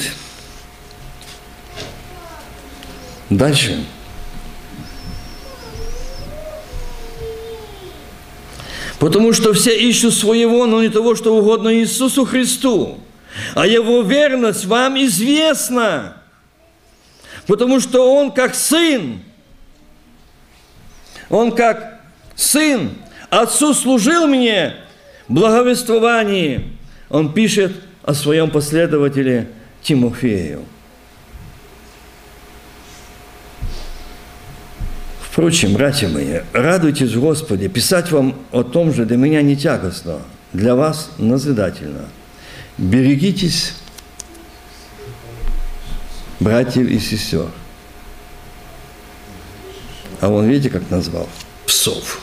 дальше. 3.29 3.85
Потому 8.97 9.33
что 9.33 9.53
все 9.53 9.77
ищут 9.77 10.15
своего, 10.15 10.65
но 10.65 10.81
не 10.81 10.89
того, 10.89 11.13
что 11.13 11.37
угодно 11.37 11.75
Иисусу 11.75 12.25
Христу. 12.25 12.97
А 13.55 13.65
Его 13.65 14.01
верность 14.01 14.65
вам 14.65 14.97
известна. 14.97 16.17
Потому 17.47 17.79
что 17.79 18.15
Он 18.15 18.31
как 18.31 18.55
сын, 18.55 19.19
Он 21.29 21.51
как 21.51 22.01
сын, 22.35 22.91
Отцу 23.29 23.73
служил 23.73 24.27
мне 24.27 24.75
благовествовании. 25.27 26.77
Он 27.09 27.33
пишет 27.33 27.73
о 28.03 28.13
своем 28.13 28.51
последователе 28.51 29.47
Тимофею. 29.81 30.65
Впрочем, 35.21 35.73
братья 35.73 36.07
мои, 36.07 36.41
радуйтесь 36.53 37.13
в 37.13 37.19
Господе, 37.19 37.67
писать 37.67 38.11
вам 38.11 38.35
о 38.51 38.61
том 38.61 38.93
же 38.93 39.05
для 39.05 39.17
меня 39.17 39.41
не 39.41 39.57
тягостно, 39.57 40.19
для 40.53 40.75
вас 40.75 41.09
назидательно. 41.17 42.05
Берегитесь, 42.77 43.73
братьев 46.39 46.87
и 46.87 46.99
сестер. 46.99 47.51
А 50.21 50.29
он, 50.29 50.47
видите, 50.47 50.69
как 50.69 50.89
назвал? 50.89 51.29
Псов. 51.67 52.19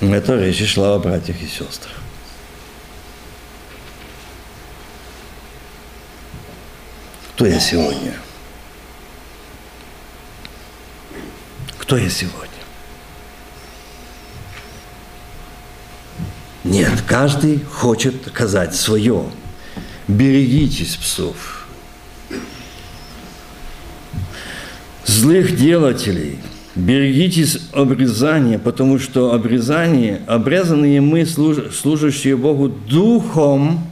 Это 0.00 0.36
речь 0.36 0.66
шла 0.66 0.94
о 0.94 0.98
братьях 0.98 1.40
и 1.42 1.46
сестрах. 1.46 1.94
Кто 7.34 7.46
я 7.46 7.58
сегодня? 7.58 8.14
Кто 11.78 11.96
я 11.96 12.08
сегодня? 12.08 12.53
Нет, 16.64 17.02
каждый 17.06 17.60
хочет 17.60 18.14
сказать 18.26 18.74
свое. 18.74 19.24
Берегитесь 20.08 20.96
псов. 20.96 21.66
Злых 25.04 25.56
делателей. 25.56 26.38
Берегитесь 26.74 27.68
обрезания, 27.72 28.58
потому 28.58 28.98
что 28.98 29.32
обрезание, 29.32 30.22
обрезанные 30.26 31.00
мы, 31.00 31.24
служащие 31.24 32.36
Богу 32.36 32.68
духом 32.68 33.86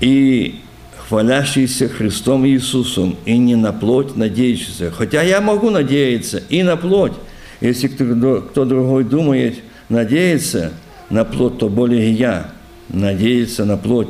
и 0.00 0.60
хвалящийся 1.08 1.88
Христом 1.88 2.44
Иисусом, 2.46 3.16
и 3.24 3.38
не 3.38 3.54
на 3.54 3.72
плоть 3.72 4.16
надеющийся. 4.16 4.90
Хотя 4.90 5.22
я 5.22 5.40
могу 5.40 5.70
надеяться 5.70 6.42
и 6.48 6.62
на 6.62 6.76
плоть. 6.76 7.14
Если 7.60 7.88
кто, 7.88 8.42
кто 8.42 8.64
другой 8.64 9.04
думает 9.04 9.60
надеяться 9.88 10.72
на 11.10 11.24
плоть, 11.24 11.58
то 11.58 11.68
более 11.68 12.10
я 12.12 12.50
надеяться 12.88 13.64
на 13.64 13.76
плоть. 13.76 14.08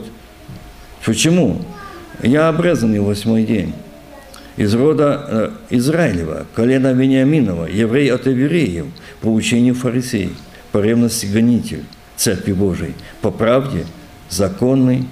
Почему? 1.04 1.62
Я 2.22 2.48
обрезанный 2.48 3.00
восьмой 3.00 3.44
день. 3.44 3.72
Из 4.56 4.74
рода 4.74 5.26
э, 5.28 5.50
Израилева, 5.70 6.46
колена 6.54 6.92
Вениаминова, 6.92 7.66
еврей 7.66 8.10
от 8.10 8.26
евреев, 8.26 8.86
по 9.20 9.28
учению 9.28 9.74
фарисей, 9.74 10.34
по 10.72 10.78
ревности 10.78 11.26
гонитель 11.26 11.84
Церкви 12.16 12.52
Божией, 12.52 12.94
по 13.20 13.30
правде 13.30 13.84
законный 14.30 15.06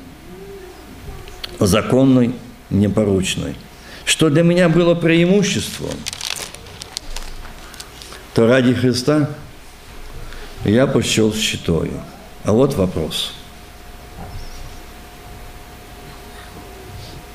законной, 1.59 2.33
непорочной. 2.71 3.55
Что 4.05 4.29
для 4.29 4.43
меня 4.43 4.69
было 4.69 4.95
преимуществом, 4.95 5.91
то 8.35 8.47
ради 8.47 8.75
Христа 8.75 9.31
я 10.65 10.87
почел 10.87 11.35
щитою. 11.35 12.01
А 12.45 12.53
вот 12.53 12.75
вопрос. 12.75 13.33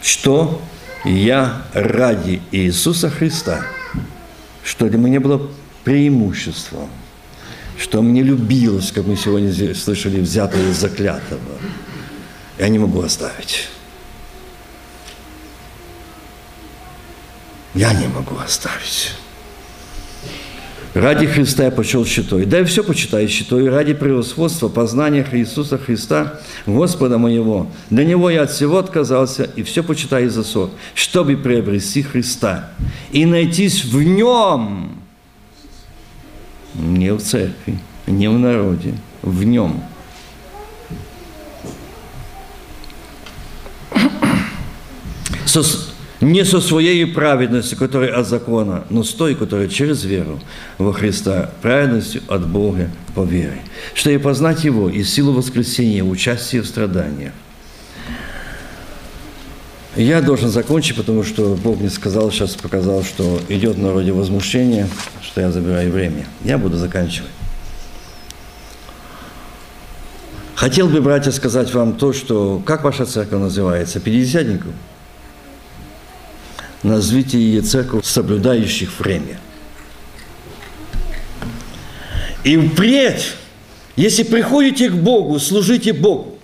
Что 0.02 0.62
я 1.06 1.64
ради 1.74 2.42
Иисуса 2.52 3.10
Христа, 3.10 3.64
что 4.64 4.90
для 4.90 4.98
меня 4.98 5.20
было 5.20 5.50
преимуществом, 5.84 6.90
что 7.78 8.02
мне 8.02 8.24
любилось, 8.24 8.92
как 8.92 9.06
мы 9.06 9.16
сегодня 9.16 9.76
слышали, 9.76 10.20
взятое 10.20 10.70
из 10.70 10.78
заклятого, 10.78 11.40
я 12.58 12.70
не 12.70 12.80
могу 12.80 13.02
оставить. 13.02 13.70
я 17.74 17.94
не 17.94 18.08
могу 18.08 18.38
оставить. 18.38 19.14
Ради 20.94 21.28
Христа 21.28 21.66
я 21.66 21.72
почел 21.72 22.04
щитой. 22.06 22.46
Да 22.46 22.62
и 22.62 22.64
все 22.64 22.84
почитаю 22.84 23.28
щитой. 23.28 23.70
Ради 23.70 23.94
превосходства, 23.94 24.70
познания 24.70 25.26
Иисуса 25.32 25.78
Христа, 25.78 26.40
Господа 26.66 27.18
моего. 27.18 27.68
Для 27.92 28.06
Него 28.06 28.30
я 28.30 28.44
от 28.44 28.52
всего 28.52 28.80
отказался 28.80 29.44
и 29.44 29.62
все 29.62 29.84
почитаю 29.84 30.32
за 30.32 30.44
сор, 30.44 30.72
чтобы 30.96 31.38
приобрести 31.38 32.02
Христа 32.02 32.72
и 33.12 33.26
найтись 33.26 33.86
в 33.86 34.02
Нем. 34.02 34.96
Не 36.74 37.14
в 37.14 37.22
церкви, 37.22 37.80
не 38.08 38.28
в 38.28 38.40
народе, 38.40 38.96
в 39.22 39.44
Нем. 39.44 39.84
Со, 45.46 45.64
не 46.22 46.44
со 46.44 46.60
своей 46.60 47.06
праведностью, 47.06 47.78
которая 47.78 48.14
от 48.14 48.28
закона, 48.28 48.84
но 48.90 49.04
с 49.04 49.12
той, 49.12 49.36
которая 49.36 49.68
через 49.68 50.04
веру 50.04 50.40
во 50.78 50.92
Христа, 50.92 51.52
праведностью 51.62 52.22
от 52.28 52.48
Бога 52.48 52.90
по 53.16 53.24
вере, 53.24 53.62
что 53.94 54.10
и 54.10 54.18
познать 54.18 54.64
Его 54.64 54.90
и 54.90 55.04
силу 55.04 55.34
воскресения, 55.34 56.04
участие 56.04 56.62
в 56.62 56.68
страданиях. 56.68 57.34
Я 59.96 60.22
должен 60.22 60.50
закончить, 60.50 60.96
потому 60.96 61.24
что 61.24 61.56
Бог 61.56 61.80
мне 61.80 61.90
сказал, 61.90 62.32
сейчас 62.32 62.56
показал, 62.56 63.04
что 63.04 63.40
идет 63.50 63.76
в 63.76 63.82
народе 63.82 64.12
возмущение, 64.12 64.88
что 65.22 65.42
я 65.42 65.52
забираю 65.52 65.92
время. 65.92 66.26
Я 66.44 66.58
буду 66.58 66.78
заканчивать. 66.78 67.32
Хотел 70.56 70.90
бы, 70.90 71.02
братья, 71.02 71.32
сказать 71.32 71.74
вам 71.74 71.94
то, 71.94 72.14
что... 72.14 72.62
Как 72.66 72.84
ваша 72.84 73.06
церковь 73.06 73.40
называется? 73.40 74.00
Пятидесятников? 74.00 74.74
Назовите 76.84 77.38
ее 77.38 77.62
церковь, 77.62 78.06
соблюдающих 78.06 79.00
время. 79.00 79.40
И 82.44 82.58
впредь, 82.58 83.34
если 83.96 84.24
приходите 84.24 84.90
к 84.90 84.94
Богу, 84.94 85.40
служите 85.40 85.94
Богу, 85.94 86.40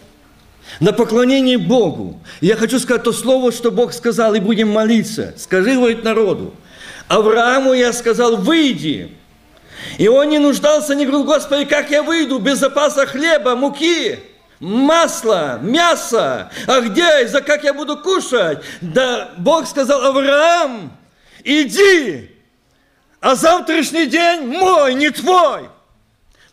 на 0.79 0.91
поклонение 0.91 1.57
Богу. 1.57 2.19
Я 2.41 2.57
хочу 2.57 2.79
сказать 2.79 3.03
то 3.03 3.13
слово, 3.13 3.51
что 3.51 3.71
Бог 3.71 3.93
сказал, 3.93 4.35
и 4.35 4.39
будем 4.39 4.69
молиться. 4.69 5.33
Скажи, 5.37 5.75
говорит 5.75 6.03
народу. 6.03 6.53
Аврааму 7.07 7.73
я 7.73 7.93
сказал, 7.93 8.35
выйди. 8.35 9.11
И 9.97 10.07
он 10.07 10.29
не 10.29 10.39
нуждался, 10.39 10.95
не 10.95 11.05
говорил, 11.05 11.25
Господи, 11.25 11.65
как 11.65 11.91
я 11.91 12.03
выйду 12.03 12.39
без 12.39 12.59
запаса 12.59 13.05
хлеба, 13.05 13.55
муки 13.55 14.19
масло, 14.59 15.59
мясо. 15.61 16.51
А 16.67 16.81
где, 16.81 17.27
за 17.27 17.41
как 17.41 17.63
я 17.63 17.73
буду 17.73 17.97
кушать? 17.97 18.63
Да 18.81 19.31
Бог 19.37 19.67
сказал, 19.67 20.03
Авраам, 20.03 20.91
иди, 21.43 22.31
а 23.19 23.35
завтрашний 23.35 24.05
день 24.05 24.47
мой, 24.47 24.93
не 24.93 25.09
твой. 25.09 25.69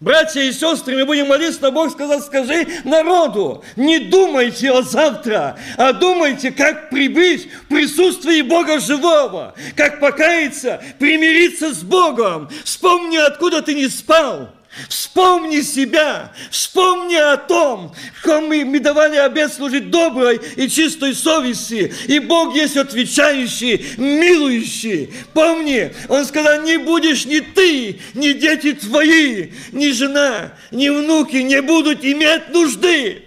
Братья 0.02 0.40
и 0.40 0.50
сестры, 0.50 0.96
мы 0.96 1.04
будем 1.04 1.28
молиться, 1.28 1.60
но 1.62 1.70
Бог 1.70 1.92
сказал, 1.92 2.20
скажи 2.20 2.66
народу, 2.82 3.62
не 3.76 4.00
думайте 4.00 4.72
о 4.72 4.82
завтра, 4.82 5.56
а 5.76 5.92
думайте, 5.92 6.50
как 6.50 6.90
прибыть 6.90 7.48
в 7.52 7.68
присутствии 7.68 8.42
Бога 8.42 8.80
живого, 8.80 9.54
как 9.76 10.00
покаяться, 10.00 10.82
примириться 10.98 11.72
с 11.72 11.84
Богом. 11.84 12.50
Вспомни, 12.64 13.16
откуда 13.16 13.62
ты 13.62 13.74
не 13.74 13.86
спал. 13.86 14.48
Вспомни 14.88 15.60
себя, 15.60 16.32
вспомни 16.50 17.16
о 17.16 17.36
том, 17.36 17.94
что 18.22 18.40
мы, 18.40 18.64
мы 18.64 18.80
давали 18.80 19.16
обет 19.16 19.52
служить 19.52 19.90
доброй 19.90 20.40
и 20.56 20.66
чистой 20.66 21.14
совести, 21.14 21.92
и 22.06 22.18
Бог 22.18 22.54
есть 22.54 22.78
отвечающий, 22.78 23.84
милующий. 23.98 25.12
Помни, 25.34 25.92
Он 26.08 26.24
сказал, 26.24 26.62
не 26.62 26.78
будешь 26.78 27.26
ни 27.26 27.40
ты, 27.40 28.00
ни 28.14 28.32
дети 28.32 28.72
твои, 28.72 29.50
ни 29.72 29.90
жена, 29.90 30.54
ни 30.70 30.88
внуки 30.88 31.36
не 31.36 31.60
будут 31.60 32.02
иметь 32.02 32.48
нужды. 32.48 33.24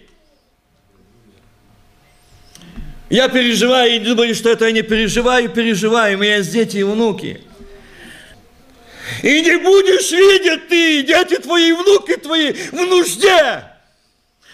Я 3.08 3.30
переживаю 3.30 3.96
и 3.96 4.00
думаю, 4.00 4.34
что 4.34 4.50
это 4.50 4.66
я 4.66 4.72
не 4.72 4.82
переживаю, 4.82 5.50
переживаю, 5.50 6.18
у 6.18 6.22
меня 6.22 6.38
есть 6.38 6.52
дети 6.52 6.78
и 6.78 6.84
внуки– 6.84 7.42
и 9.24 9.42
не 9.42 9.58
будешь 9.58 10.12
видеть 10.12 10.68
ты, 10.68 11.04
дети 11.04 11.38
твои, 11.38 11.72
внуки 11.74 12.16
твои 12.18 12.54
в 12.54 12.82
нужде. 12.82 13.64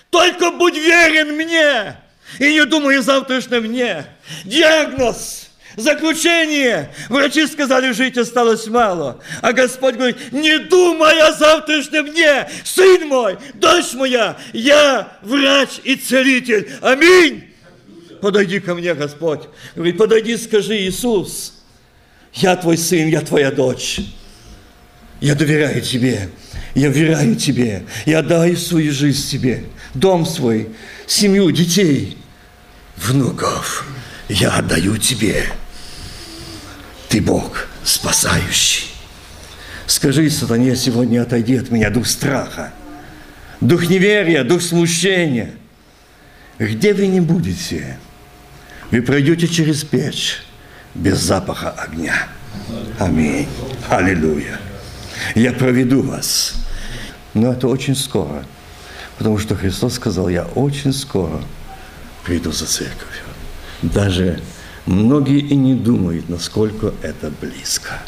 Только 0.10 0.52
будь 0.52 0.76
верен 0.76 1.36
мне 1.36 1.95
и 2.39 2.54
не 2.54 2.66
думай 2.66 2.99
о 2.99 3.62
мне. 3.62 4.06
Диагноз, 4.43 5.49
заключение. 5.76 6.93
Врачи 7.10 7.47
сказали, 7.47 7.91
жить 7.91 8.18
осталось 8.18 8.68
мало. 8.68 9.22
А 9.41 9.54
Господь 9.54 9.95
говорит, 9.95 10.32
не 10.32 10.60
думай 10.60 11.20
о 11.22 11.34
завтрашнем 11.34 12.08
мне, 12.08 12.49
сын 12.64 13.08
мой, 13.08 13.38
дочь 13.54 13.93
моя, 13.93 14.38
я 14.54 15.18
врач 15.22 15.80
и 15.84 15.95
целитель. 15.95 16.72
Аминь. 16.82 17.47
Подойди 18.22 18.60
ко 18.60 18.76
мне, 18.76 18.93
Господь. 18.93 19.41
Говорит, 19.76 19.97
подойди, 19.97 20.38
скажи, 20.38 20.78
Иисус, 20.78 21.64
я 22.34 22.56
твой 22.56 22.78
сын, 22.78 23.08
я 23.08 23.22
твоя 23.22 23.52
дочь. 23.52 23.99
Я 25.22 25.36
доверяю 25.36 25.82
Тебе, 25.82 26.30
я 26.74 26.89
веряю 26.89 27.36
Тебе, 27.36 27.84
я 28.07 28.19
отдаю 28.19 28.57
свою 28.57 28.91
жизнь 28.91 29.30
Тебе, 29.30 29.63
дом 29.93 30.26
свой, 30.26 30.69
семью, 31.05 31.51
детей, 31.51 32.17
внуков. 32.97 33.86
Я 34.28 34.49
отдаю 34.49 34.97
Тебе. 34.97 35.45
Ты 37.07 37.22
Бог 37.22 37.67
спасающий. 37.84 38.88
Скажи, 39.86 40.28
сатане, 40.32 40.76
сегодня 40.76 41.22
отойди 41.22 41.55
от 41.55 41.69
меня 41.69 41.91
дух 41.91 42.07
страха, 42.07 42.74
дух 43.59 43.88
неверия, 43.89 44.43
дух 44.43 44.61
смущения. 44.63 45.51
Где 46.57 46.93
вы 46.93 47.07
не 47.07 47.22
будете, 47.22 47.97
вы 48.89 49.03
пройдете 49.03 49.47
через 49.47 49.84
печь 49.84 50.41
без 50.95 51.19
запаха 51.19 51.72
огня. 51.72 52.28
Аминь. 52.99 53.47
Аллилуйя 53.89 54.59
я 55.36 55.53
проведу 55.53 56.01
вас. 56.01 56.55
Но 57.34 57.53
это 57.53 57.67
очень 57.67 57.95
скоро, 57.95 58.43
потому 59.17 59.38
что 59.38 59.55
Христос 59.55 59.93
сказал, 59.93 60.28
я 60.30 60.45
очень 60.55 60.93
скоро 60.93 61.41
приду 62.26 62.51
за 62.51 62.65
церковью. 62.65 63.24
Даже 63.82 64.39
многие 64.86 65.39
и 65.39 65.55
не 65.55 65.76
думают, 65.76 66.30
насколько 66.30 66.93
это 67.01 67.32
близко. 67.41 68.01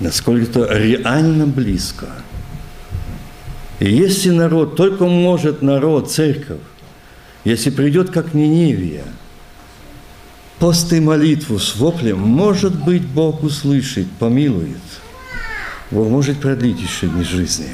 Насколько 0.00 0.60
это 0.60 0.78
реально 0.78 1.46
близко. 1.46 2.06
И 3.78 3.90
если 3.90 4.30
народ, 4.30 4.76
только 4.76 5.04
может 5.04 5.62
народ, 5.62 6.10
церковь, 6.10 6.60
если 7.44 7.70
придет 7.70 8.10
как 8.10 8.34
Ниневия, 8.34 9.04
пост 10.62 10.92
и 10.92 11.00
молитву 11.00 11.58
с 11.58 11.76
воплем, 11.76 12.20
может 12.20 12.72
быть, 12.84 13.02
Бог 13.02 13.42
услышит, 13.42 14.08
помилует– 14.12 14.78
Бог 15.92 16.08
может 16.08 16.40
продлить 16.40 16.80
еще 16.80 17.06
дни 17.06 17.22
жизни. 17.22 17.66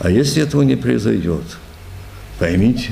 А 0.00 0.10
если 0.10 0.42
этого 0.42 0.62
не 0.62 0.74
произойдет, 0.74 1.44
поймите, 2.40 2.90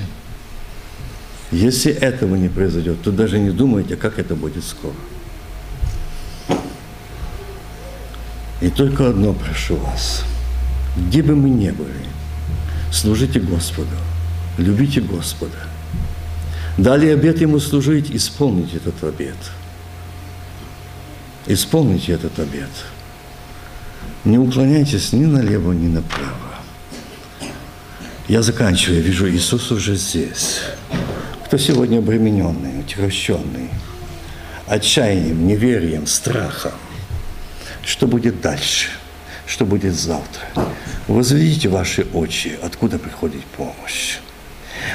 если 1.51 1.93
этого 1.93 2.37
не 2.37 2.49
произойдет, 2.49 3.03
то 3.03 3.11
даже 3.11 3.41
не 3.41 3.51
думайте, 3.51 3.97
как 3.97 4.21
это 4.21 4.37
будет 4.37 4.63
скоро. 4.63 4.95
И 8.61 8.71
только 8.71 9.09
одно 9.09 9.35
прошу 9.35 9.77
вас. 9.77 10.25
Где 10.97 11.23
бы 11.23 11.35
мы 11.35 11.51
ни 11.51 11.71
были, 11.71 12.07
служите 12.93 13.41
Господу, 13.41 13.97
любите 14.59 15.01
Господа. 15.01 15.74
Дали 16.79 17.09
обет 17.09 17.41
Ему 17.41 17.61
служить, 17.61 18.11
исполните 18.11 18.77
этот 18.79 19.03
обет. 19.05 19.37
Исполните 21.47 22.13
этот 22.13 22.39
обет– 22.39 22.71
не 24.25 24.39
уклоняйтесь 24.39 25.13
ни 25.13 25.27
налево, 25.27 25.73
ни 25.73 25.89
направо. 25.89 26.33
Я 28.27 28.41
заканчиваю, 28.41 29.03
вижу, 29.03 29.29
Иисус 29.29 29.71
уже 29.71 29.97
здесь. 29.97 30.61
Кто 31.45 31.59
сегодня 31.59 31.99
обремененный, 31.99 32.81
утягощенный, 32.81 33.69
отчаянием, 34.67 35.47
неверием, 35.47 36.07
страхом, 36.07 36.73
что 37.85 38.07
будет 38.07 38.41
дальше, 38.41 38.89
что 39.47 39.67
будет 39.67 39.95
завтра. 39.95 40.49
Возведите 41.07 41.69
ваши 41.69 42.07
очи, 42.15 42.59
откуда 42.63 42.99
приходит 42.99 43.45
помощь. 43.45 44.21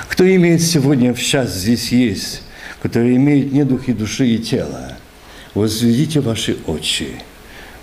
Кто 0.10 0.28
имеет 0.36 0.62
сегодня 0.62 1.14
в 1.14 1.22
час 1.22 1.54
здесь 1.54 1.92
есть, 1.92 2.42
который 2.82 3.16
имеет 3.16 3.54
не 3.54 3.64
дух 3.64 3.88
и 3.88 3.94
души 3.94 4.28
и 4.28 4.40
тела, 4.40 4.98
возведите 5.54 6.20
ваши 6.20 6.58
очи. 6.66 7.12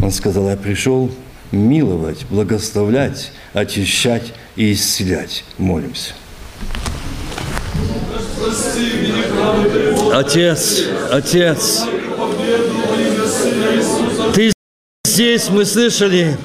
Он 0.01 0.11
сказал, 0.11 0.51
я 0.51 0.57
пришел 0.57 1.11
миловать, 1.53 2.27
благословлять, 2.29 3.33
очищать 3.55 4.35
и 4.57 4.73
исцелять. 4.73 5.45
Молимся. 5.57 6.13
Отец, 10.13 10.85
Отец, 11.11 11.85
Ты 14.35 14.53
здесь, 15.07 15.49
мы 15.49 15.65
слышали, 15.65 16.37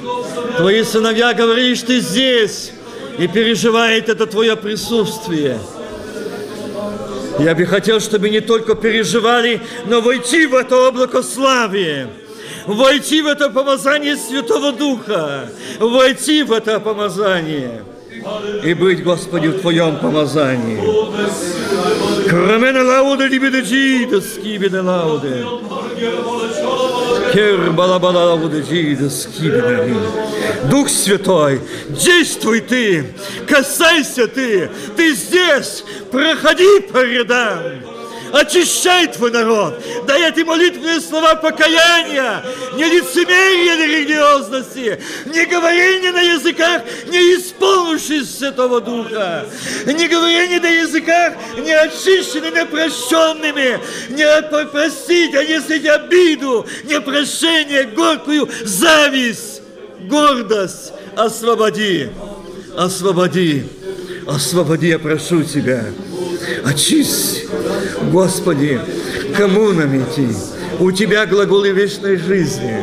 Твои 0.56 0.84
сыновья 0.84 1.34
говоришь, 1.34 1.82
Ты 1.82 2.00
здесь, 2.00 2.72
и 3.18 3.26
переживает 3.26 4.08
это 4.08 4.26
Твое 4.26 4.56
присутствие. 4.56 5.58
Я 7.38 7.54
бы 7.54 7.64
хотел, 7.64 8.00
чтобы 8.00 8.30
не 8.30 8.40
только 8.40 8.74
переживали, 8.74 9.60
но 9.86 10.00
войти 10.00 10.46
в 10.46 10.54
это 10.54 10.88
облако 10.88 11.22
славы 11.22 12.08
войти 12.66 13.22
в 13.22 13.26
это 13.26 13.50
помазание 13.50 14.16
Святого 14.16 14.72
Духа, 14.72 15.48
войти 15.78 16.42
в 16.42 16.52
это 16.52 16.80
помазание 16.80 17.82
и 18.62 18.74
быть, 18.74 19.02
Господи, 19.02 19.48
в 19.48 19.60
Твоем 19.60 19.96
помазании. 19.98 20.78
Крамена 22.28 22.84
лауде 22.84 23.26
либеде 23.26 23.62
джида 23.62 24.20
скибеде 24.20 24.80
лауде. 24.80 25.44
Дух 30.70 30.88
Святой, 30.88 31.60
действуй 31.88 32.60
Ты, 32.60 33.06
касайся 33.48 34.28
Ты, 34.28 34.70
Ты 34.96 35.14
здесь, 35.14 35.84
проходи 36.10 36.80
по 36.92 37.02
рядам 37.02 37.91
очищай 38.32 39.06
твой 39.08 39.30
народ, 39.30 39.82
дай 40.06 40.30
эти 40.30 40.40
молитвенные 40.40 41.00
слова 41.00 41.34
покаяния, 41.34 42.42
не 42.74 42.84
лицемерие 42.84 43.86
религиозности, 43.86 45.00
не 45.26 45.44
говорение 45.44 46.12
на 46.12 46.22
языках, 46.22 46.82
не 47.06 47.18
исполнившись 47.36 48.38
Святого 48.38 48.80
Духа, 48.80 49.46
не 49.86 50.08
говорение 50.08 50.60
на 50.60 50.68
языках, 50.68 51.34
не 51.58 51.72
очищенными, 51.72 52.64
прощенными, 52.64 53.78
не 54.08 54.42
попросить, 54.48 55.34
а 55.34 55.44
не 55.44 55.60
слить 55.60 55.86
обиду, 55.86 56.66
не 56.84 57.00
прощение, 57.00 57.84
горькую 57.84 58.48
зависть, 58.64 59.60
гордость, 60.00 60.92
освободи, 61.16 62.08
освободи, 62.76 63.64
освободи, 64.26 64.88
я 64.88 64.98
прошу 64.98 65.42
Тебя 65.42 65.84
очисть, 66.64 67.46
Господи, 68.10 68.80
кому 69.36 69.72
нам 69.72 69.96
идти? 69.96 70.28
У 70.78 70.90
Тебя 70.90 71.26
глаголы 71.26 71.70
вечной 71.70 72.16
жизни. 72.16 72.82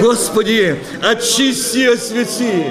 Господи, 0.00 0.76
очисти 1.02 1.78
и 1.78 1.86
освети, 1.86 2.64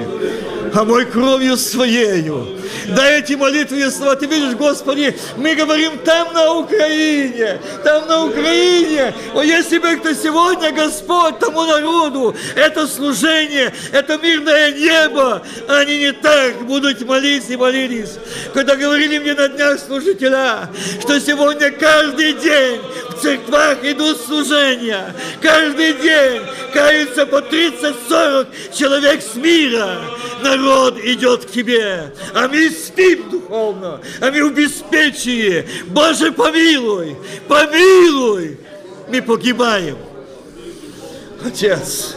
а 0.72 0.84
мой 0.84 1.06
кровью 1.06 1.56
Своею 1.56 2.57
Дай 2.88 3.20
эти 3.20 3.34
молитвенные 3.34 3.90
слова. 3.90 4.16
Ты 4.16 4.26
видишь, 4.26 4.54
Господи, 4.54 5.16
мы 5.36 5.54
говорим 5.54 5.98
там 5.98 6.32
на 6.32 6.54
Украине, 6.54 7.60
там 7.84 8.08
на 8.08 8.24
Украине. 8.24 9.14
О, 9.34 9.42
если 9.42 9.78
бы 9.78 9.96
кто 9.96 10.12
сегодня, 10.12 10.72
Господь, 10.72 11.38
тому 11.38 11.64
народу, 11.64 12.36
это 12.54 12.86
служение, 12.86 13.72
это 13.92 14.18
мирное 14.18 14.72
небо, 14.72 15.42
они 15.68 15.98
не 15.98 16.12
так 16.12 16.64
будут 16.66 17.00
молиться 17.02 17.52
и 17.52 17.56
молились. 17.56 18.18
Когда 18.54 18.76
говорили 18.76 19.18
мне 19.18 19.34
на 19.34 19.48
днях 19.48 19.78
служителя, 19.78 20.68
что 21.00 21.20
сегодня 21.20 21.70
каждый 21.70 22.34
день 22.34 22.80
в 23.10 23.22
церквах 23.22 23.84
идут 23.84 24.20
служения, 24.20 25.14
каждый 25.40 25.94
день 25.94 26.42
каются 26.72 27.26
по 27.26 27.36
30-40 27.36 28.46
человек 28.74 29.22
с 29.22 29.34
мира. 29.34 30.00
Народ 30.42 30.98
идет 30.98 31.46
к 31.46 31.50
тебе, 31.50 32.12
а 32.34 32.46
мы 32.68 32.74
спим 32.74 33.30
духовно, 33.30 34.00
а 34.20 34.30
мы 34.30 34.48
в 34.48 34.54
беспечии. 34.54 35.64
Боже, 35.86 36.32
помилуй, 36.32 37.16
помилуй, 37.46 38.58
мы 39.08 39.22
погибаем. 39.22 39.96
Отец, 41.44 42.16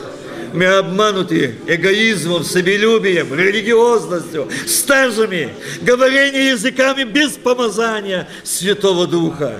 мы 0.53 0.65
обмануты 0.65 1.55
эгоизмом, 1.67 2.43
себелюбием, 2.43 3.33
религиозностью, 3.33 4.49
стажами, 4.67 5.53
говорением 5.81 6.55
языками 6.55 7.03
без 7.03 7.31
помазания 7.31 8.27
Святого 8.43 9.07
Духа. 9.07 9.57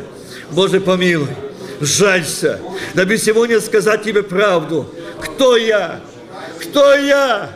Боже, 0.51 0.81
помилуй, 0.81 1.29
жалься, 1.79 2.59
дабы 2.93 3.17
сегодня 3.17 3.61
сказать 3.61 4.03
Тебе 4.03 4.23
правду. 4.23 4.93
Кто 5.21 5.55
я? 5.55 6.01
Кто 6.59 6.93
я? 6.95 7.49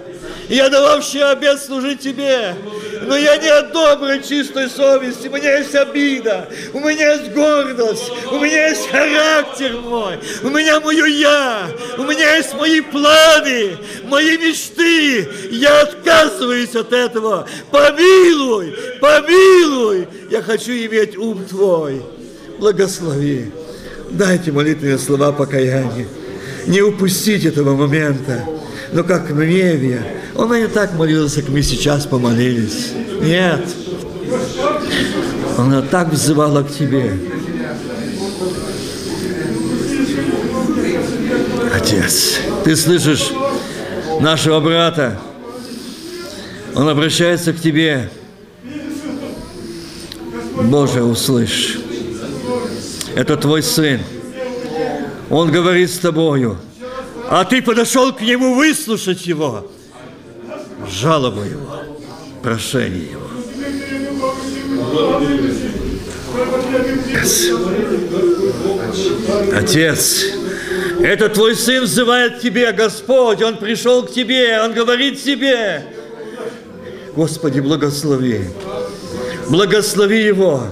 Я 0.47 0.69
дававший 0.69 1.23
обед 1.23 1.59
служить 1.59 2.01
Тебе, 2.01 2.55
но 3.01 3.17
я 3.17 3.37
не 3.37 3.47
от 3.47 3.71
доброй, 3.71 4.21
чистой 4.23 4.69
совести, 4.69 5.27
у 5.27 5.31
меня 5.31 5.57
есть 5.57 5.75
обида, 5.75 6.49
у 6.73 6.79
меня 6.79 7.13
есть 7.13 7.31
гордость, 7.33 8.11
у 8.31 8.39
меня 8.39 8.69
есть 8.69 8.89
характер 8.89 9.77
мой, 9.81 10.19
у 10.43 10.49
меня 10.49 10.79
мое 10.79 11.05
я, 11.05 11.67
у 11.97 12.03
меня 12.03 12.35
есть 12.35 12.53
мои 12.53 12.81
планы, 12.81 13.77
мои 14.05 14.37
мечты, 14.37 15.27
я 15.51 15.81
отказываюсь 15.81 16.75
от 16.75 16.93
этого, 16.93 17.47
помилуй, 17.71 18.75
помилуй, 18.99 20.07
я 20.29 20.41
хочу 20.41 20.71
иметь 20.71 21.17
ум 21.17 21.45
Твой, 21.45 22.01
благослови, 22.59 23.51
дайте 24.09 24.51
молитвенные 24.51 24.97
слова 24.97 25.31
покаяния, 25.31 26.07
не 26.67 26.81
упустить 26.81 27.45
этого 27.45 27.75
момента, 27.75 28.43
но 28.95 29.03
как 29.03 29.29
Невия, 29.29 30.01
он 30.35 30.57
не 30.57 30.69
так 30.69 30.93
молился, 30.93 31.41
как 31.41 31.49
мы 31.49 31.61
сейчас 31.61 32.05
помолились. 32.05 32.93
Нет. 33.21 33.67
Она 35.57 35.81
так 35.81 36.13
взывала 36.13 36.63
к 36.63 36.71
тебе. 36.71 37.11
Отец, 41.73 42.39
ты 42.63 42.73
слышишь 42.77 43.33
нашего 44.21 44.61
брата? 44.61 45.19
Он 46.73 46.87
обращается 46.87 47.51
к 47.51 47.59
тебе. 47.59 48.09
Боже, 50.63 51.03
услышь. 51.03 51.79
Это 53.13 53.35
твой 53.35 53.61
сын. 53.61 53.99
Он 55.29 55.51
говорит 55.51 55.91
с 55.91 55.99
тобою. 55.99 56.57
А 57.29 57.45
ты 57.45 57.61
подошел 57.61 58.13
к 58.13 58.21
нему 58.21 58.55
выслушать 58.55 59.25
его 59.25 59.69
жалобу 60.89 61.41
его, 61.41 61.81
прошение 62.41 63.11
его. 63.11 63.21
Отец, 69.53 70.25
это 71.01 71.29
твой 71.29 71.55
сын 71.55 71.83
взывает 71.83 72.37
к 72.37 72.41
тебе, 72.41 72.71
Господь, 72.71 73.41
он 73.41 73.57
пришел 73.57 74.03
к 74.03 74.11
тебе, 74.11 74.61
он 74.61 74.73
говорит 74.73 75.23
тебе. 75.23 75.83
Господи, 77.15 77.59
благослови, 77.59 78.41
благослови 79.49 80.23
его. 80.23 80.63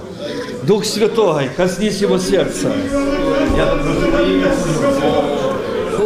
Дух 0.62 0.84
Святой, 0.86 1.50
коснись 1.56 1.98
его 1.98 2.18
сердца. 2.18 2.72
Я 3.54 3.74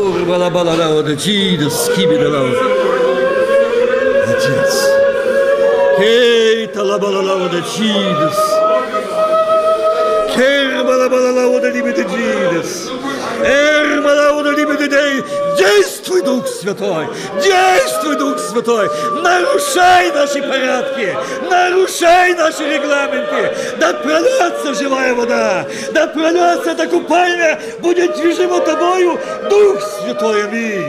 Urbalabalalau, 0.09 1.03
Jesus, 1.17 1.91
Kibidalau. 1.95 2.49
Jesus. 4.39 4.75
Keita 5.99 6.83
labalalau 6.83 7.49
de 7.49 7.61
Jesus. 7.75 8.39
Kerbalabalau 10.35 11.61
de 11.61 11.71
libe 11.73 11.93
de 11.93 12.05
Jesus. 12.09 12.91
Ermalau 13.45 14.43
de 14.43 14.53
libe 14.57 14.77
de 14.79 14.89
Jesus. 15.59 15.98
Действуй, 16.09 16.23
Дух 16.23 16.49
Святой! 16.49 17.07
Действуй, 17.43 18.17
Дух 18.17 18.39
Святой! 18.39 18.89
Нарушай 19.23 20.11
наши 20.13 20.41
порядки! 20.41 21.15
Нарушай 21.51 22.33
наши 22.33 22.65
регламенты! 22.65 23.55
Да 23.79 23.93
прольется 23.93 24.75
живая 24.75 25.15
вода! 25.15 25.67
Да 25.93 26.07
прольется 26.07 26.71
эта 26.71 26.87
купальня! 26.87 27.61
Будет 27.81 28.17
движимо 28.17 28.61
тобою 28.61 29.19
Дух 29.51 29.83
Святой! 29.83 30.45
Аминь! 30.45 30.89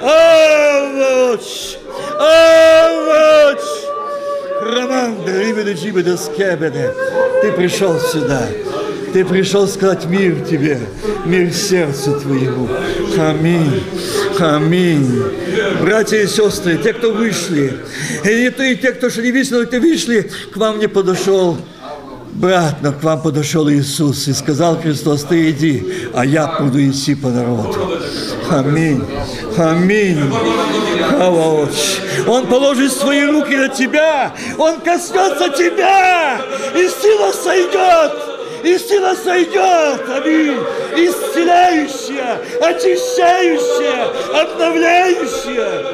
Авоч! 0.00 1.76
Авоч! 2.18 3.60
Роман, 4.62 5.16
Риведа 5.26 5.74
Джибеда 5.74 6.16
Скебеда, 6.16 6.94
ты 7.42 7.52
пришел 7.52 8.00
сюда. 8.00 8.40
Ты 9.12 9.24
пришел 9.24 9.66
сказать 9.66 10.04
мир 10.06 10.44
тебе, 10.48 10.80
мир 11.24 11.52
сердцу 11.52 12.20
твоему. 12.20 12.68
Аминь. 13.18 13.82
Аминь. 14.38 15.22
Братья 15.80 16.18
и 16.18 16.26
сестры, 16.26 16.78
те, 16.78 16.92
кто 16.92 17.12
вышли, 17.12 17.78
и, 18.24 18.50
те, 18.50 18.72
и 18.72 18.76
те, 18.76 18.92
кто 18.92 19.10
шли 19.10 19.32
вышли, 19.32 19.64
ты 19.64 19.80
вышли, 19.80 20.30
к 20.52 20.56
вам 20.56 20.78
не 20.78 20.88
подошел 20.88 21.56
брат, 22.32 22.76
но 22.82 22.92
к 22.92 23.02
вам 23.02 23.22
подошел 23.22 23.70
Иисус 23.70 24.28
и 24.28 24.32
сказал 24.32 24.78
Христос, 24.80 25.24
ты 25.24 25.50
иди, 25.50 26.10
а 26.12 26.24
я 26.24 26.58
буду 26.60 26.78
идти 26.86 27.14
по 27.14 27.28
народу. 27.28 27.98
Аминь. 28.50 29.02
Аминь. 29.56 30.20
Хаваоч. 31.10 32.00
Он 32.26 32.46
положит 32.46 32.92
свои 32.92 33.24
руки 33.24 33.56
на 33.56 33.68
тебя, 33.68 34.34
Он 34.58 34.80
коснется 34.80 35.48
тебя, 35.50 36.40
и 36.74 36.88
сила 36.88 37.32
сойдет 37.32 38.35
и 38.66 38.78
сила 38.78 39.14
сойдет, 39.14 40.00
аминь, 40.08 40.58
исцеляющая, 40.96 42.40
очищающая, 42.60 44.06
обновляющая. 44.42 45.84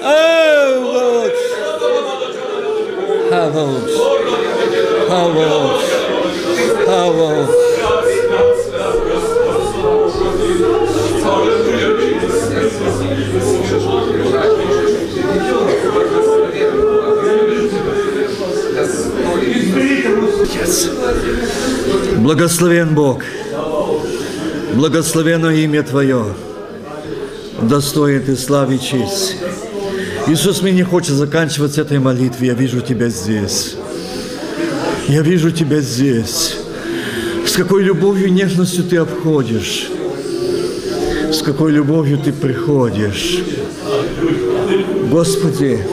Авоч, 0.00 1.34
авоч, 3.32 3.90
авоч, 5.10 5.82
авоч. 6.86 7.60
Yes. 20.40 20.88
Благословен 22.16 22.94
Бог, 22.94 23.22
благословено 24.74 25.50
имя 25.50 25.82
Твое, 25.82 26.24
достоин 27.60 28.22
Ты 28.22 28.36
славы 28.36 28.76
и 28.76 28.80
честь. 28.80 29.36
Иисус, 30.28 30.62
мне 30.62 30.72
не 30.72 30.82
хочет 30.82 31.12
заканчивать 31.12 31.76
этой 31.76 31.98
молитвой, 31.98 32.48
я 32.48 32.54
вижу 32.54 32.80
Тебя 32.80 33.08
здесь. 33.08 33.76
Я 35.08 35.20
вижу 35.20 35.50
Тебя 35.50 35.80
здесь. 35.80 36.56
С 37.46 37.52
какой 37.52 37.82
любовью 37.82 38.28
и 38.28 38.30
нежностью 38.30 38.84
Ты 38.84 38.96
обходишь. 38.96 39.90
С 41.32 41.42
какой 41.42 41.72
любовью 41.72 42.18
Ты 42.18 42.32
приходишь. 42.32 43.40
Господи, 45.10 45.84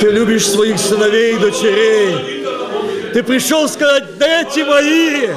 Ты 0.00 0.10
любишь 0.10 0.46
своих 0.46 0.78
сыновей 0.78 1.36
и 1.36 1.38
дочерей. 1.38 2.33
Ты 3.14 3.22
пришел 3.22 3.68
сказать, 3.68 4.18
дети 4.18 4.64
мои, 4.66 5.28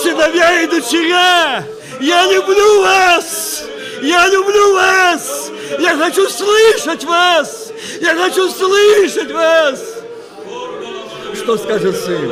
сыновья 0.00 0.62
и 0.62 0.68
дочеря, 0.68 1.64
я 2.00 2.32
люблю 2.32 2.82
вас, 2.82 3.64
я 4.00 4.28
люблю 4.28 4.74
вас, 4.74 5.50
я 5.80 5.96
хочу 5.96 6.28
слышать 6.28 7.02
вас, 7.02 7.72
я 8.00 8.14
хочу 8.14 8.48
слышать 8.48 9.32
вас. 9.32 9.82
Что 11.34 11.58
скажет 11.58 11.96
сын? 11.96 12.30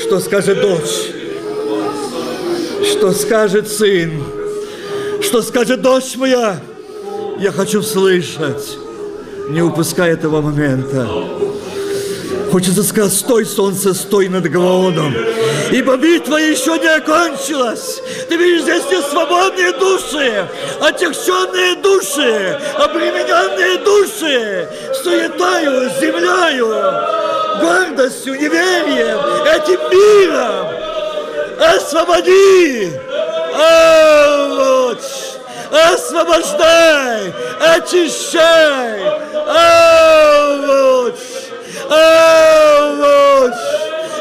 Что 0.00 0.18
скажет 0.18 0.60
дочь? 0.60 1.12
Что 2.84 3.12
скажет 3.12 3.68
сын? 3.68 4.24
Что 5.22 5.40
скажет 5.40 5.82
дочь 5.82 6.16
моя? 6.16 6.60
Я 7.38 7.52
хочу 7.52 7.80
слышать, 7.80 8.76
не 9.50 9.62
упускай 9.62 10.10
этого 10.10 10.40
момента. 10.40 11.06
Хочется 12.56 12.84
сказать, 12.84 13.12
стой, 13.12 13.44
солнце, 13.44 13.92
стой 13.92 14.28
над 14.30 14.48
Гаваоном. 14.50 15.14
Ибо 15.70 15.98
битва 15.98 16.36
еще 16.36 16.78
не 16.78 16.86
окончилась. 16.86 18.00
Ты 18.30 18.36
видишь, 18.36 18.62
здесь 18.62 18.82
не 18.90 19.02
свободные 19.02 19.72
души, 19.72 20.48
отягченные 20.80 21.74
души, 21.82 22.58
обремененные 22.78 23.76
души, 23.84 24.70
суетою, 25.04 25.90
землею, 26.00 26.68
гордостью, 27.60 28.36
неверием, 28.36 29.18
этим 29.44 29.80
миром. 29.92 30.66
Освободи! 31.60 32.90
Овощ! 33.52 35.04
Освобождай! 35.92 37.34
Очищай! 37.60 39.02
Овощ! 39.44 41.35
Овощ! 41.88 43.62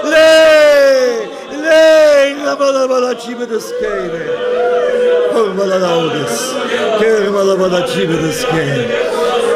Лей! 0.04 1.28
Лей! 1.52 2.36
Рабалабалачибедескейне! 2.46 4.24
Орбалараудес! 5.34 6.36
Кермалабалачибедескейне! 7.00 8.86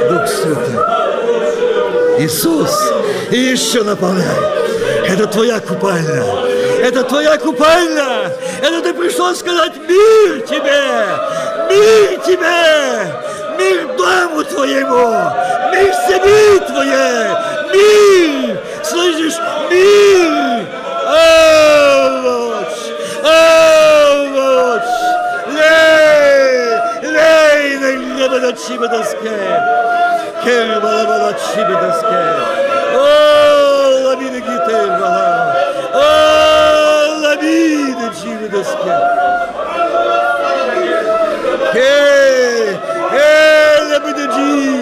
Дух 0.09 0.27
Святой! 0.27 0.99
Иисус, 2.19 2.91
и 3.31 3.37
еще 3.37 3.83
наполняй. 3.83 4.25
Это 5.07 5.25
твоя 5.27 5.59
купальня. 5.59 6.23
Это 6.83 7.03
твоя 7.03 7.37
купальня. 7.37 8.31
Это 8.61 8.81
ты 8.81 8.93
пришел 8.93 9.33
сказать 9.35 9.73
мир 9.77 10.41
тебе. 10.41 11.05
Мир 11.69 12.19
тебе. 12.25 13.07
Мир 13.57 13.87
дому 13.97 14.43
твоему. 14.43 15.13
Мир 15.71 15.93
семьи 16.07 16.59
твоей. 16.67 17.48
Мир. 17.73 18.59
Слышишь? 18.83 19.39
Мир. 19.69 20.65
Овощ. 21.05 22.77
Овощ. 23.23 24.91
Лей. 25.47 26.77
Лей. 27.03 27.77
Лей. 27.77 27.97
Лей. 29.21 29.59
Кербалабалачибедеске. 30.43 32.21
О, 32.95 32.97
ламине 34.05 34.39
гитейбала. 34.39 35.55
О, 35.93 35.97
ламине 37.21 38.07
чибедеске. 38.19 38.93
Хей, 41.73 42.77
хей, 43.11 43.79
ламине 43.91 44.25
джибе. 44.33 44.69
Овощ, 44.69 44.78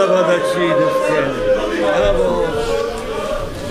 Эй, 0.00 0.06
Рамадабадачида. 0.06 0.90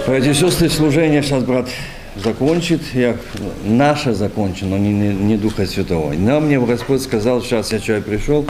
Эти 0.07 0.33
сестры 0.33 0.69
служения 0.69 1.21
сейчас 1.21 1.43
брат 1.43 1.67
закончит, 2.15 2.81
я, 2.93 3.15
наше 3.63 4.13
закончено, 4.13 4.75
не, 4.75 4.91
не, 4.91 5.13
не 5.13 5.37
Духа 5.37 5.65
Святого. 5.65 6.13
Но 6.13 6.39
мне 6.39 6.59
Господь 6.59 7.01
сказал, 7.01 7.41
сейчас 7.41 7.71
я 7.71 7.79
что 7.79 8.01
пришел, 8.01 8.45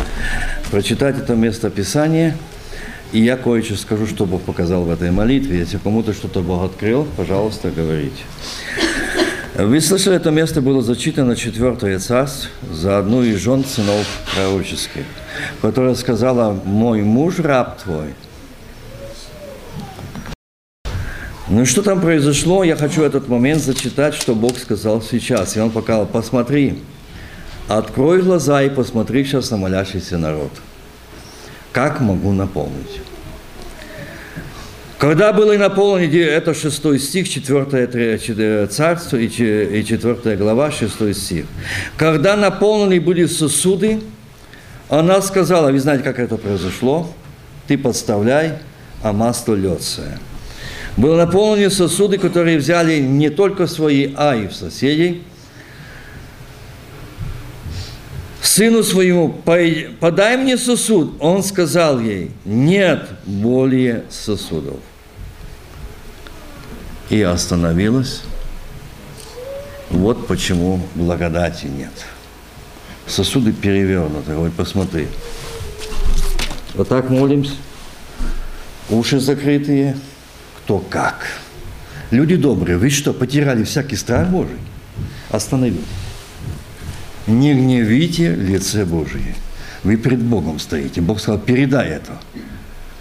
прочитать 0.71 1.17
это 1.17 1.36
место 1.36 1.69
Писания, 1.69 2.36
и 3.11 3.21
я 3.21 3.38
кое-что 3.38 3.75
скажу, 3.75 4.07
что 4.07 4.25
Бог 4.25 4.41
показал 4.41 4.84
в 4.84 4.91
этой 4.91 5.11
молитве. 5.11 5.59
Если 5.59 5.77
кому-то 5.77 6.13
что-то 6.13 6.41
Бог 6.41 6.63
открыл, 6.63 7.07
пожалуйста, 7.17 7.71
говорите. 7.71 8.23
Вы 9.55 9.81
слышали, 9.81 10.15
это 10.15 10.31
место 10.31 10.61
было 10.61 10.81
зачитано 10.81 11.35
четвертое 11.35 11.99
царство 11.99 12.49
за 12.71 12.99
одну 12.99 13.23
из 13.23 13.37
жен 13.39 13.65
сынов 13.65 14.05
пророческих, 14.33 15.05
которая 15.61 15.95
сказала, 15.95 16.53
мой 16.63 17.01
муж 17.01 17.39
раб 17.39 17.81
твой. 17.81 18.13
Ну 21.49 21.65
что 21.65 21.81
там 21.81 21.99
произошло, 21.99 22.63
я 22.63 22.75
хочу 22.75 23.01
этот 23.01 23.27
момент 23.27 23.63
зачитать, 23.63 24.13
что 24.13 24.35
Бог 24.35 24.59
сказал 24.59 25.01
сейчас. 25.01 25.57
И 25.57 25.59
он 25.59 25.71
показал, 25.71 26.05
посмотри, 26.05 26.83
открой 27.67 28.21
глаза 28.21 28.61
и 28.61 28.69
посмотри 28.69 29.25
сейчас 29.25 29.49
на 29.49 29.57
молящийся 29.57 30.19
народ. 30.19 30.51
Как 31.71 32.01
могу 32.01 32.33
наполнить? 32.33 33.01
Когда 34.99 35.31
были 35.31 35.55
наполнены, 35.55 36.17
это 36.17 36.53
шестой 36.53 36.99
стих, 36.99 37.29
4 37.29 38.67
царство 38.67 39.15
и 39.15 39.29
4 39.29 40.35
глава, 40.35 40.71
6 40.71 41.15
стих. 41.15 41.45
Когда 41.95 42.35
наполнены 42.35 42.99
были 42.99 43.25
сосуды, 43.25 44.01
она 44.89 45.21
сказала, 45.21 45.71
вы 45.71 45.79
знаете, 45.79 46.03
как 46.03 46.19
это 46.19 46.35
произошло? 46.35 47.09
Ты 47.67 47.77
подставляй, 47.77 48.55
а 49.01 49.13
масло 49.13 49.55
льется. 49.55 50.19
Были 50.97 51.13
наполнены 51.13 51.69
сосуды, 51.69 52.17
которые 52.17 52.57
взяли 52.57 52.99
не 52.99 53.29
только 53.29 53.67
свои, 53.67 54.13
а 54.17 54.35
и 54.35 54.47
в 54.47 54.53
соседей. 54.53 55.23
Сыну 58.41 58.83
своему, 58.83 59.29
подай 59.29 60.35
мне 60.35 60.57
сосуд. 60.57 61.13
Он 61.21 61.41
сказал 61.41 62.01
ей, 62.01 62.31
нет 62.43 63.07
более 63.25 64.03
сосудов. 64.09 64.79
И 67.10 67.22
остановилась. 67.22 68.22
Вот 69.89 70.28
почему 70.28 70.80
благодати 70.95 71.66
нет. 71.66 71.91
Сосуды 73.07 73.51
перевернуты. 73.51 74.36
Ой, 74.36 74.51
посмотри. 74.51 75.07
Вот 76.76 76.88
так 76.88 77.10
молимся. 77.10 77.55
Уши 78.89 79.20
закрытые. 79.20 79.97
Кто 80.64 80.80
как. 80.80 81.26
Люди 82.12 82.36
добрые, 82.36 82.78
вы 82.78 82.89
что, 82.89 83.14
потеряли 83.14 83.64
всякий 83.64 83.95
страх 83.95 84.28
Божий? 84.30 84.57
Остановитесь. 85.30 85.86
Не 87.28 87.53
гневите 87.53 88.34
лице 88.36 88.86
Божие. 88.86 89.36
Вы 89.84 89.97
пред 89.97 90.20
Богом 90.20 90.60
стоите. 90.60 91.01
Бог 91.01 91.20
сказал, 91.20 91.39
передай 91.39 91.89
это. 91.89 92.14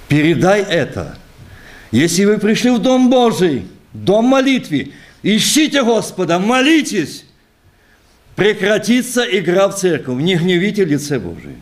Передай 0.08 0.62
это. 0.62 1.16
Если 1.90 2.24
вы 2.26 2.38
пришли 2.38 2.70
в 2.70 2.78
Дом 2.80 3.10
Божий, 3.10 3.66
Дом 3.92 4.26
молитвы, 4.26 4.92
ищите 5.22 5.82
Господа, 5.82 6.38
молитесь, 6.38 7.24
прекратится 8.36 9.22
игра 9.22 9.68
в 9.68 9.76
церковь, 9.76 10.20
не 10.22 10.36
гневите 10.36 10.84
лице 10.84 11.18
Божие. 11.18 11.56